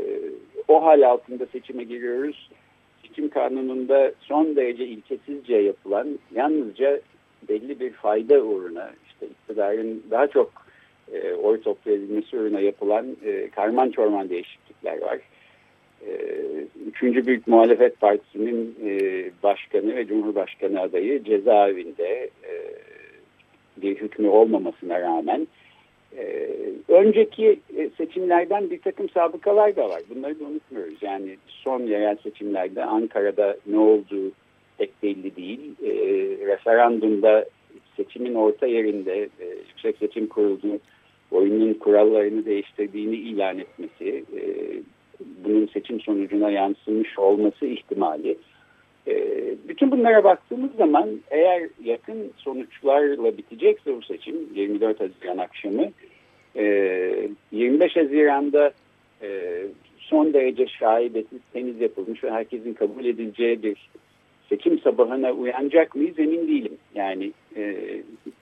o 0.72 0.82
hal 0.82 1.02
altında 1.02 1.46
seçime 1.46 1.84
giriyoruz 1.84 2.48
seçim 3.02 3.28
kanununda 3.28 4.12
son 4.20 4.56
derece 4.56 4.86
ilkesizce 4.86 5.56
yapılan 5.56 6.18
yalnızca 6.34 7.00
belli 7.48 7.80
bir 7.80 7.92
fayda 7.92 8.42
uğruna 8.42 8.90
işte 9.06 9.26
iktidarın 9.26 10.02
daha 10.10 10.26
çok 10.26 10.52
e, 11.12 11.32
oy 11.32 11.60
toplayabilmesi 11.60 12.38
uğruna 12.38 12.60
yapılan 12.60 13.06
e, 13.24 13.50
karman 13.50 13.90
çorman 13.90 14.28
değişiklikler 14.28 15.02
var. 15.02 15.18
E, 16.06 16.12
üçüncü 16.86 17.26
Büyük 17.26 17.46
Muhalefet 17.46 18.00
Partisi'nin 18.00 18.76
e, 18.84 19.24
başkanı 19.42 19.96
ve 19.96 20.06
cumhurbaşkanı 20.06 20.80
adayı 20.80 21.24
cezaevinde 21.24 22.30
e, 22.44 22.52
bir 23.76 23.96
hükmü 23.96 24.28
olmamasına 24.28 25.00
rağmen 25.00 25.46
ee, 26.16 26.48
önceki 26.88 27.60
e, 27.76 27.90
seçimlerden 27.96 28.70
bir 28.70 28.80
takım 28.80 29.08
sabıkalar 29.08 29.76
da 29.76 29.88
var. 29.88 30.02
Bunları 30.14 30.40
da 30.40 30.44
unutmuyoruz. 30.44 31.02
Yani 31.02 31.36
son 31.48 31.80
yerel 31.80 32.16
seçimlerde 32.16 32.84
Ankara'da 32.84 33.56
ne 33.66 33.78
olduğu 33.78 34.32
pek 34.78 35.02
belli 35.02 35.36
değil. 35.36 35.60
E, 35.82 35.90
referandumda 36.46 37.44
seçimin 37.96 38.34
orta 38.34 38.66
yerinde 38.66 39.28
e, 39.40 39.46
Yüksek 39.68 39.96
Seçim 39.96 40.26
Kurulu 40.26 40.78
oyunun 41.30 41.74
kurallarını 41.74 42.44
değiştirdiğini 42.44 43.16
ilan 43.16 43.58
etmesi, 43.58 44.24
e, 44.36 44.42
bunun 45.44 45.66
seçim 45.66 46.00
sonucuna 46.00 46.50
yansımış 46.50 47.18
olması 47.18 47.66
ihtimali. 47.66 48.36
E, 49.06 49.14
bütün 49.68 49.90
bunlara 49.90 50.24
baktığımız 50.24 50.74
zaman 50.74 51.08
eğer 51.30 51.68
yakın 51.84 52.32
sonuçlarla 52.36 53.38
bitecekse 53.38 53.96
bu 53.96 54.02
seçim 54.02 54.36
24 54.54 55.00
Haziran 55.00 55.38
akşamı 55.38 55.90
25 56.54 57.96
e, 57.96 58.00
Haziran'da 58.00 58.72
e, 59.22 59.60
son 59.98 60.32
derece 60.32 60.66
şaibesiz 60.66 61.40
temiz 61.52 61.80
yapılmış 61.80 62.24
ve 62.24 62.30
herkesin 62.30 62.74
kabul 62.74 63.04
edileceği 63.04 63.62
bir 63.62 63.90
seçim 64.48 64.78
sabahına 64.78 65.32
uyanacak 65.32 65.96
mıyız 65.96 66.18
emin 66.18 66.48
değilim. 66.48 66.76
Yani 66.94 67.32
e, 67.56 67.76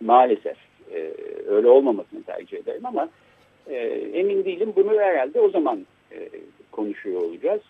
maalesef 0.01 0.57
öyle 1.47 1.69
olmamasını 1.69 2.23
tercih 2.23 2.59
ederim 2.59 2.87
ama 2.87 3.09
emin 4.13 4.45
değilim. 4.45 4.73
Bunu 4.77 5.01
herhalde 5.01 5.41
o 5.41 5.51
zaman 5.51 5.87
konuşuyor 6.73 7.21
olacağız. 7.21 7.61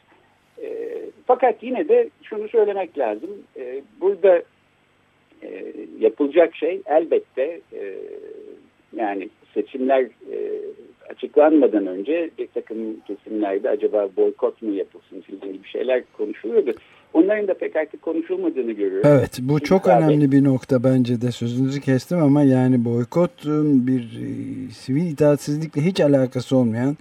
E, 0.62 0.98
fakat 1.26 1.62
yine 1.62 1.88
de 1.88 2.10
şunu 2.22 2.48
söylemek 2.48 2.98
lazım. 2.98 3.30
E, 3.56 3.82
burada 4.00 4.42
e, 5.42 5.74
yapılacak 5.98 6.56
şey 6.56 6.82
elbette 6.86 7.60
e, 7.72 7.94
yani 8.96 9.28
seçimler 9.54 10.02
e, 10.02 10.36
açıklanmadan 11.10 11.86
önce 11.86 12.30
bir 12.38 12.46
takım 12.46 13.00
kesimlerde 13.00 13.70
acaba 13.70 14.08
boykot 14.16 14.62
mu 14.62 14.74
yapılsın 14.74 15.20
filan 15.20 15.52
gibi 15.52 15.68
şeyler 15.68 16.02
konuşuluyordu. 16.16 16.72
Onların 17.12 17.48
da 17.48 17.54
pek 17.54 17.76
artık 17.76 18.02
konuşulmadığını 18.02 18.72
görüyoruz. 18.72 19.10
Evet 19.10 19.38
bu 19.40 19.52
Çünkü 19.58 19.68
çok 19.68 19.88
abi, 19.88 20.04
önemli 20.04 20.32
bir 20.32 20.44
nokta 20.44 20.84
bence 20.84 21.20
de 21.20 21.32
sözünüzü 21.32 21.80
kestim 21.80 22.18
ama 22.18 22.42
yani 22.42 22.84
boykotun 22.84 23.86
bir 23.86 24.02
e, 24.02 24.70
sivil 24.70 25.12
itaatsizlikle 25.12 25.82
hiç 25.82 26.00
alakası 26.00 26.56
olmayan 26.56 26.96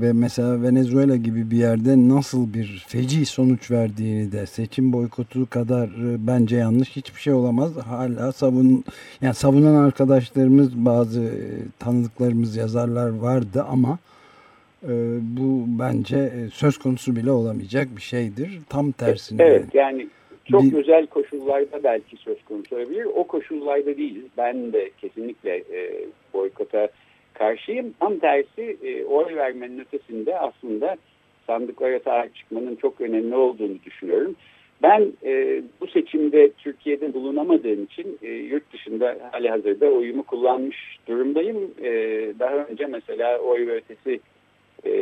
ve 0.00 0.12
mesela 0.12 0.62
Venezuela 0.62 1.16
gibi 1.16 1.50
bir 1.50 1.56
yerde 1.56 2.08
nasıl 2.08 2.54
bir 2.54 2.84
feci 2.88 3.26
sonuç 3.26 3.70
verdiğini 3.70 4.32
de 4.32 4.46
seçim 4.46 4.92
boykotu 4.92 5.50
kadar 5.50 5.88
e, 5.88 6.26
bence 6.26 6.56
yanlış 6.56 6.96
hiçbir 6.96 7.20
şey 7.20 7.32
olamaz. 7.32 7.76
Hala 7.76 8.32
savun 8.32 8.84
yani 9.22 9.34
savunan 9.34 9.74
arkadaşlarımız 9.74 10.76
bazı 10.76 11.24
e, 11.24 11.42
tanıdıklarımız 11.78 12.56
yazarlar 12.56 13.10
vardı 13.10 13.64
ama 13.68 13.98
e, 14.82 14.92
bu 15.20 15.64
bence 15.66 16.32
söz 16.52 16.78
konusu 16.78 17.16
bile 17.16 17.30
olamayacak 17.30 17.88
bir 17.96 18.02
şeydir. 18.02 18.58
Tam 18.68 18.92
tersine. 18.92 19.42
Evet 19.42 19.74
yani 19.74 20.08
çok 20.50 20.62
bir... 20.62 20.72
özel 20.72 21.06
koşullarda 21.06 21.84
belki 21.84 22.16
söz 22.16 22.44
konusu 22.44 22.76
olabilir. 22.76 23.06
O 23.16 23.26
koşullarda 23.26 23.96
değil. 23.96 24.22
Ben 24.36 24.72
de 24.72 24.90
kesinlikle 25.00 25.56
e, 25.56 26.06
boykota 26.34 26.88
karşıyım. 27.38 27.94
Tam 28.00 28.18
tersi 28.18 28.76
e, 28.82 29.04
oy 29.04 29.36
vermenin 29.36 29.78
ötesinde 29.78 30.38
aslında 30.38 30.96
sandıklara 31.46 32.00
sahip 32.00 32.34
çıkmanın 32.34 32.76
çok 32.76 33.00
önemli 33.00 33.34
olduğunu 33.34 33.76
düşünüyorum. 33.84 34.36
Ben 34.82 35.12
e, 35.24 35.62
bu 35.80 35.86
seçimde 35.86 36.50
Türkiye'de 36.50 37.14
bulunamadığım 37.14 37.84
için 37.84 38.18
e, 38.22 38.32
yurt 38.32 38.72
dışında 38.72 39.16
hali 39.32 39.48
hazırda 39.48 39.86
oyumu 39.86 40.22
kullanmış 40.22 40.98
durumdayım. 41.08 41.70
E, 41.82 41.90
daha 42.38 42.54
önce 42.54 42.86
mesela 42.86 43.38
oy 43.38 43.66
ve 43.66 43.72
ötesi 43.72 44.20
e, 44.86 44.92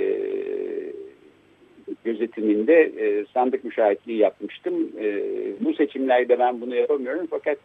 gözetiminde 2.05 2.83
e, 2.83 3.25
sandık 3.35 3.64
müşahitliği 3.64 4.18
yapmıştım. 4.18 4.92
E, 5.01 5.22
bu 5.61 5.75
seçimlerde 5.75 6.38
ben 6.38 6.61
bunu 6.61 6.75
yapamıyorum 6.75 7.27
fakat 7.31 7.59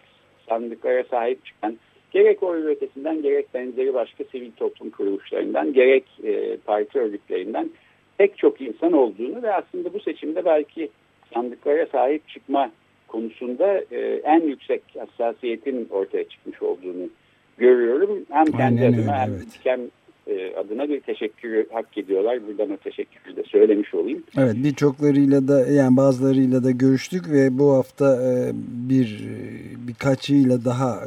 sandıklara 0.49 1.03
sahip 1.03 1.45
çıkan 1.45 1.77
gerek 2.12 2.43
oy 2.43 2.65
ötesinden 2.65 3.21
gerek 3.21 3.54
benzeri 3.54 3.93
başka 3.93 4.24
sivil 4.24 4.52
toplum 4.52 4.89
kuruluşlarından 4.89 5.74
gerek 5.74 6.06
e, 6.24 6.58
parti 6.58 7.00
örgütlerinden 7.00 7.69
pek 8.17 8.38
çok 8.38 8.62
insan 8.62 8.91
olduğunu 8.91 9.43
ve 9.43 9.54
aslında 9.54 9.93
bu 9.93 10.00
seçimde 10.00 10.45
belki 10.45 10.89
sandıklara 11.34 11.86
sahip 11.86 12.28
çıkma 12.28 12.71
konusunda 13.08 13.82
e, 13.91 14.21
en 14.24 14.41
yüksek 14.41 14.84
hassasiyetin 15.00 15.88
ortaya 15.91 16.24
çıkmış 16.24 16.62
olduğunu 16.62 17.10
görüyorum. 17.58 18.26
Hem 18.30 18.45
kendi 18.45 18.82
Aynen 18.82 18.93
adıma 18.93 19.12
öyle, 19.12 19.21
hem 19.21 19.34
evet. 19.34 19.43
ülkem 19.60 19.82
e, 20.28 20.56
adına 20.56 20.89
bir 20.89 21.00
teşekkürü 21.00 21.67
hak 21.71 21.97
ediyorlar. 21.97 22.47
Buradan 22.47 22.71
o 22.71 22.78
teşekkürü 22.78 23.36
de 23.36 23.43
söylemiş 23.43 23.93
olayım. 23.93 24.24
Evet 24.38 24.56
birçoklarıyla 24.56 25.47
da 25.47 25.67
yani 25.67 25.97
bazılarıyla 25.97 26.63
da 26.63 26.71
görüştük 26.71 27.32
ve 27.32 27.58
bu 27.58 27.74
hafta 27.74 28.15
e, 28.15 28.52
bir 28.89 29.28
e, 29.30 29.88
birkaçıyla 29.88 30.65
daha 30.65 31.06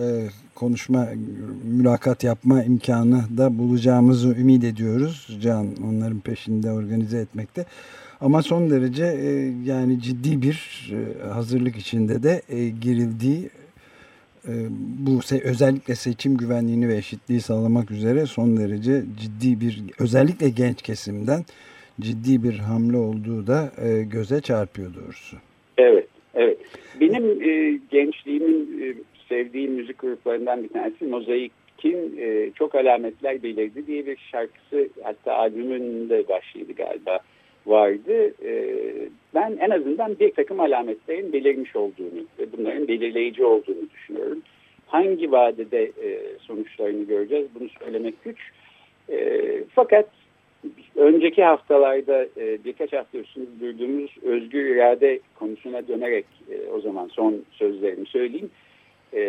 konuşma, 0.64 1.09
mülakat 1.64 2.24
yapma 2.24 2.62
imkanı 2.62 3.24
da 3.38 3.59
bulacağımızı 3.59 4.29
ümit 4.29 4.64
ediyoruz. 4.64 5.38
Can 5.42 5.66
onların 5.88 6.20
peşinde 6.20 6.70
organize 6.70 7.18
etmekte. 7.18 7.64
Ama 8.20 8.42
son 8.42 8.70
derece 8.70 9.05
e, 9.05 9.53
yani 9.64 10.00
ciddi 10.03 10.42
bir 10.42 10.90
e, 10.92 11.29
hazırlık 11.29 11.77
içinde 11.77 12.22
de 12.22 12.42
e, 12.48 12.68
girildiği 12.68 13.50
e, 14.48 14.53
bu 15.07 15.22
se 15.22 15.40
özellikle 15.40 15.94
seçim 15.94 16.37
güvenliğini 16.37 16.88
ve 16.88 16.96
eşitliği 16.96 17.40
sağlamak 17.40 17.90
üzere 17.90 18.27
son 18.27 18.57
derece 18.57 19.05
ciddi 19.20 19.61
bir 19.61 19.83
özellikle 19.98 20.48
genç 20.48 20.83
kesimden 20.83 21.44
ciddi 22.00 22.42
bir 22.42 22.59
hamle 22.59 22.96
olduğu 22.96 23.46
da 23.46 23.72
e, 23.83 24.03
göze 24.03 24.40
çarpıyor 24.40 24.94
doğrusu. 24.94 25.37
Evet, 25.79 26.07
evet. 26.35 26.59
Benim 27.00 27.24
e, 27.42 27.81
gençliğimin 27.90 28.83
e, 28.83 28.94
sevdiğim 29.35 29.73
müzik 29.73 29.99
gruplarından 29.99 30.62
bir 30.62 30.68
tanesi 30.68 31.05
Mozaik'in 31.05 32.16
e, 32.18 32.51
Çok 32.51 32.75
Alametler 32.75 33.42
Belirdi 33.42 33.87
diye 33.87 34.07
bir 34.07 34.16
şarkısı 34.16 34.88
hatta 35.03 35.35
albümün 35.35 36.09
de 36.09 36.29
başlıydı 36.29 36.73
galiba 36.73 37.18
vardı. 37.66 38.35
E, 38.44 38.75
ben 39.35 39.57
en 39.61 39.70
azından 39.70 40.18
bir 40.18 40.31
takım 40.31 40.61
alametlerin 40.61 41.33
belirmiş 41.33 41.77
olduğunu 41.77 42.20
ve 42.38 42.53
bunların 42.57 42.88
belirleyici 42.88 43.44
olduğunu 43.44 43.90
düşünüyorum. 43.94 44.42
Hangi 44.87 45.33
vadede 45.33 45.83
e, 45.83 46.38
sonuçlarını 46.40 47.05
göreceğiz 47.05 47.47
bunu 47.55 47.68
söylemek 47.68 48.25
güç. 48.25 48.38
E, 49.11 49.40
fakat 49.75 50.09
önceki 50.97 51.44
haftalarda 51.44 52.27
e, 52.37 52.64
birkaç 52.64 52.92
hafta 52.92 53.18
üstünde 53.18 53.61
duyduğumuz 53.61 54.11
özgür 54.23 54.66
irade 54.66 55.20
konusuna 55.38 55.88
dönerek 55.88 56.27
e, 56.51 56.70
o 56.70 56.81
zaman 56.81 57.09
son 57.09 57.44
sözlerimi 57.53 58.07
söyleyeyim. 58.07 58.51
E, 59.14 59.24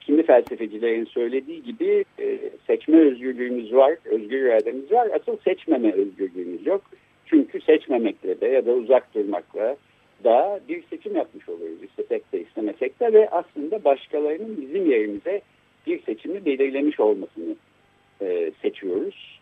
kimi 0.00 0.22
felsefecilerin 0.22 1.04
söylediği 1.04 1.62
gibi 1.62 2.04
e, 2.18 2.38
seçme 2.66 2.98
özgürlüğümüz 2.98 3.72
var, 3.72 3.96
özgür 4.04 4.38
irademiz 4.38 4.92
var. 4.92 5.08
Asıl 5.14 5.36
seçmeme 5.44 5.92
özgürlüğümüz 5.92 6.66
yok. 6.66 6.82
Çünkü 7.26 7.60
seçmemekle 7.60 8.40
de 8.40 8.46
ya 8.46 8.66
da 8.66 8.72
uzak 8.72 9.14
durmakla 9.14 9.76
da 10.24 10.60
bir 10.68 10.82
seçim 10.90 11.16
yapmış 11.16 11.48
oluyoruz 11.48 11.82
istesek 11.82 12.32
de 12.32 12.40
istemesek 12.40 13.00
de 13.00 13.12
ve 13.12 13.28
aslında 13.28 13.84
başkalarının 13.84 14.62
bizim 14.62 14.90
yerimize 14.90 15.40
bir 15.86 16.02
seçimi 16.02 16.44
belirlemiş 16.44 17.00
olmasını 17.00 17.56
e, 18.22 18.50
seçiyoruz. 18.62 19.40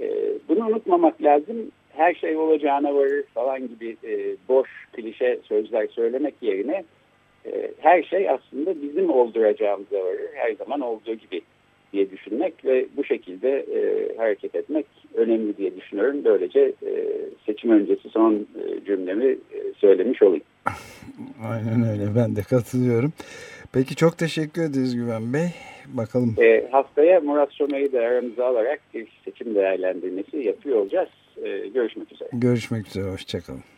E, 0.00 0.32
bunu 0.48 0.66
unutmamak 0.66 1.22
lazım. 1.22 1.56
Her 1.90 2.14
şey 2.14 2.36
olacağına 2.36 2.94
varır 2.94 3.24
falan 3.34 3.68
gibi 3.68 3.96
e, 4.04 4.36
boş 4.48 4.68
klişe 4.92 5.38
sözler 5.44 5.86
söylemek 5.86 6.34
yerine 6.40 6.84
e, 7.54 7.72
her 7.78 8.02
şey 8.02 8.30
aslında 8.30 8.82
bizim 8.82 9.10
olduracağımıza 9.10 9.96
varır. 9.96 10.28
Her 10.34 10.52
zaman 10.52 10.80
olduğu 10.80 11.14
gibi 11.14 11.42
diye 11.92 12.10
düşünmek 12.10 12.64
ve 12.64 12.86
bu 12.96 13.04
şekilde 13.04 13.48
e, 13.50 14.16
hareket 14.16 14.54
etmek 14.54 14.86
önemli 15.14 15.56
diye 15.56 15.76
düşünüyorum. 15.76 16.24
Böylece 16.24 16.60
e, 16.60 16.92
seçim 17.46 17.70
öncesi 17.70 18.08
son 18.08 18.34
e, 18.34 18.84
cümlemi 18.84 19.26
e, 19.32 19.72
söylemiş 19.76 20.22
olayım. 20.22 20.44
Aynen 21.44 21.90
öyle 21.90 22.14
ben 22.16 22.36
de 22.36 22.42
katılıyorum. 22.42 23.12
Peki 23.72 23.96
çok 23.96 24.18
teşekkür 24.18 24.62
ederiz 24.62 24.96
Güven 24.96 25.32
Bey. 25.32 25.48
Bakalım. 25.86 26.34
E, 26.38 26.68
haftaya 26.70 27.20
Murat 27.20 27.52
Somer'i 27.52 27.92
de 27.92 28.00
aramıza 28.00 28.46
alarak 28.46 28.80
bir 28.94 29.08
seçim 29.24 29.54
değerlendirmesi 29.54 30.36
yapıyor 30.36 30.76
olacağız. 30.78 31.08
E, 31.44 31.68
görüşmek 31.68 32.12
üzere. 32.12 32.28
Görüşmek 32.32 32.86
üzere. 32.86 33.04
Hoşçakalın. 33.04 33.12
Hoşçakalın. 33.12 33.77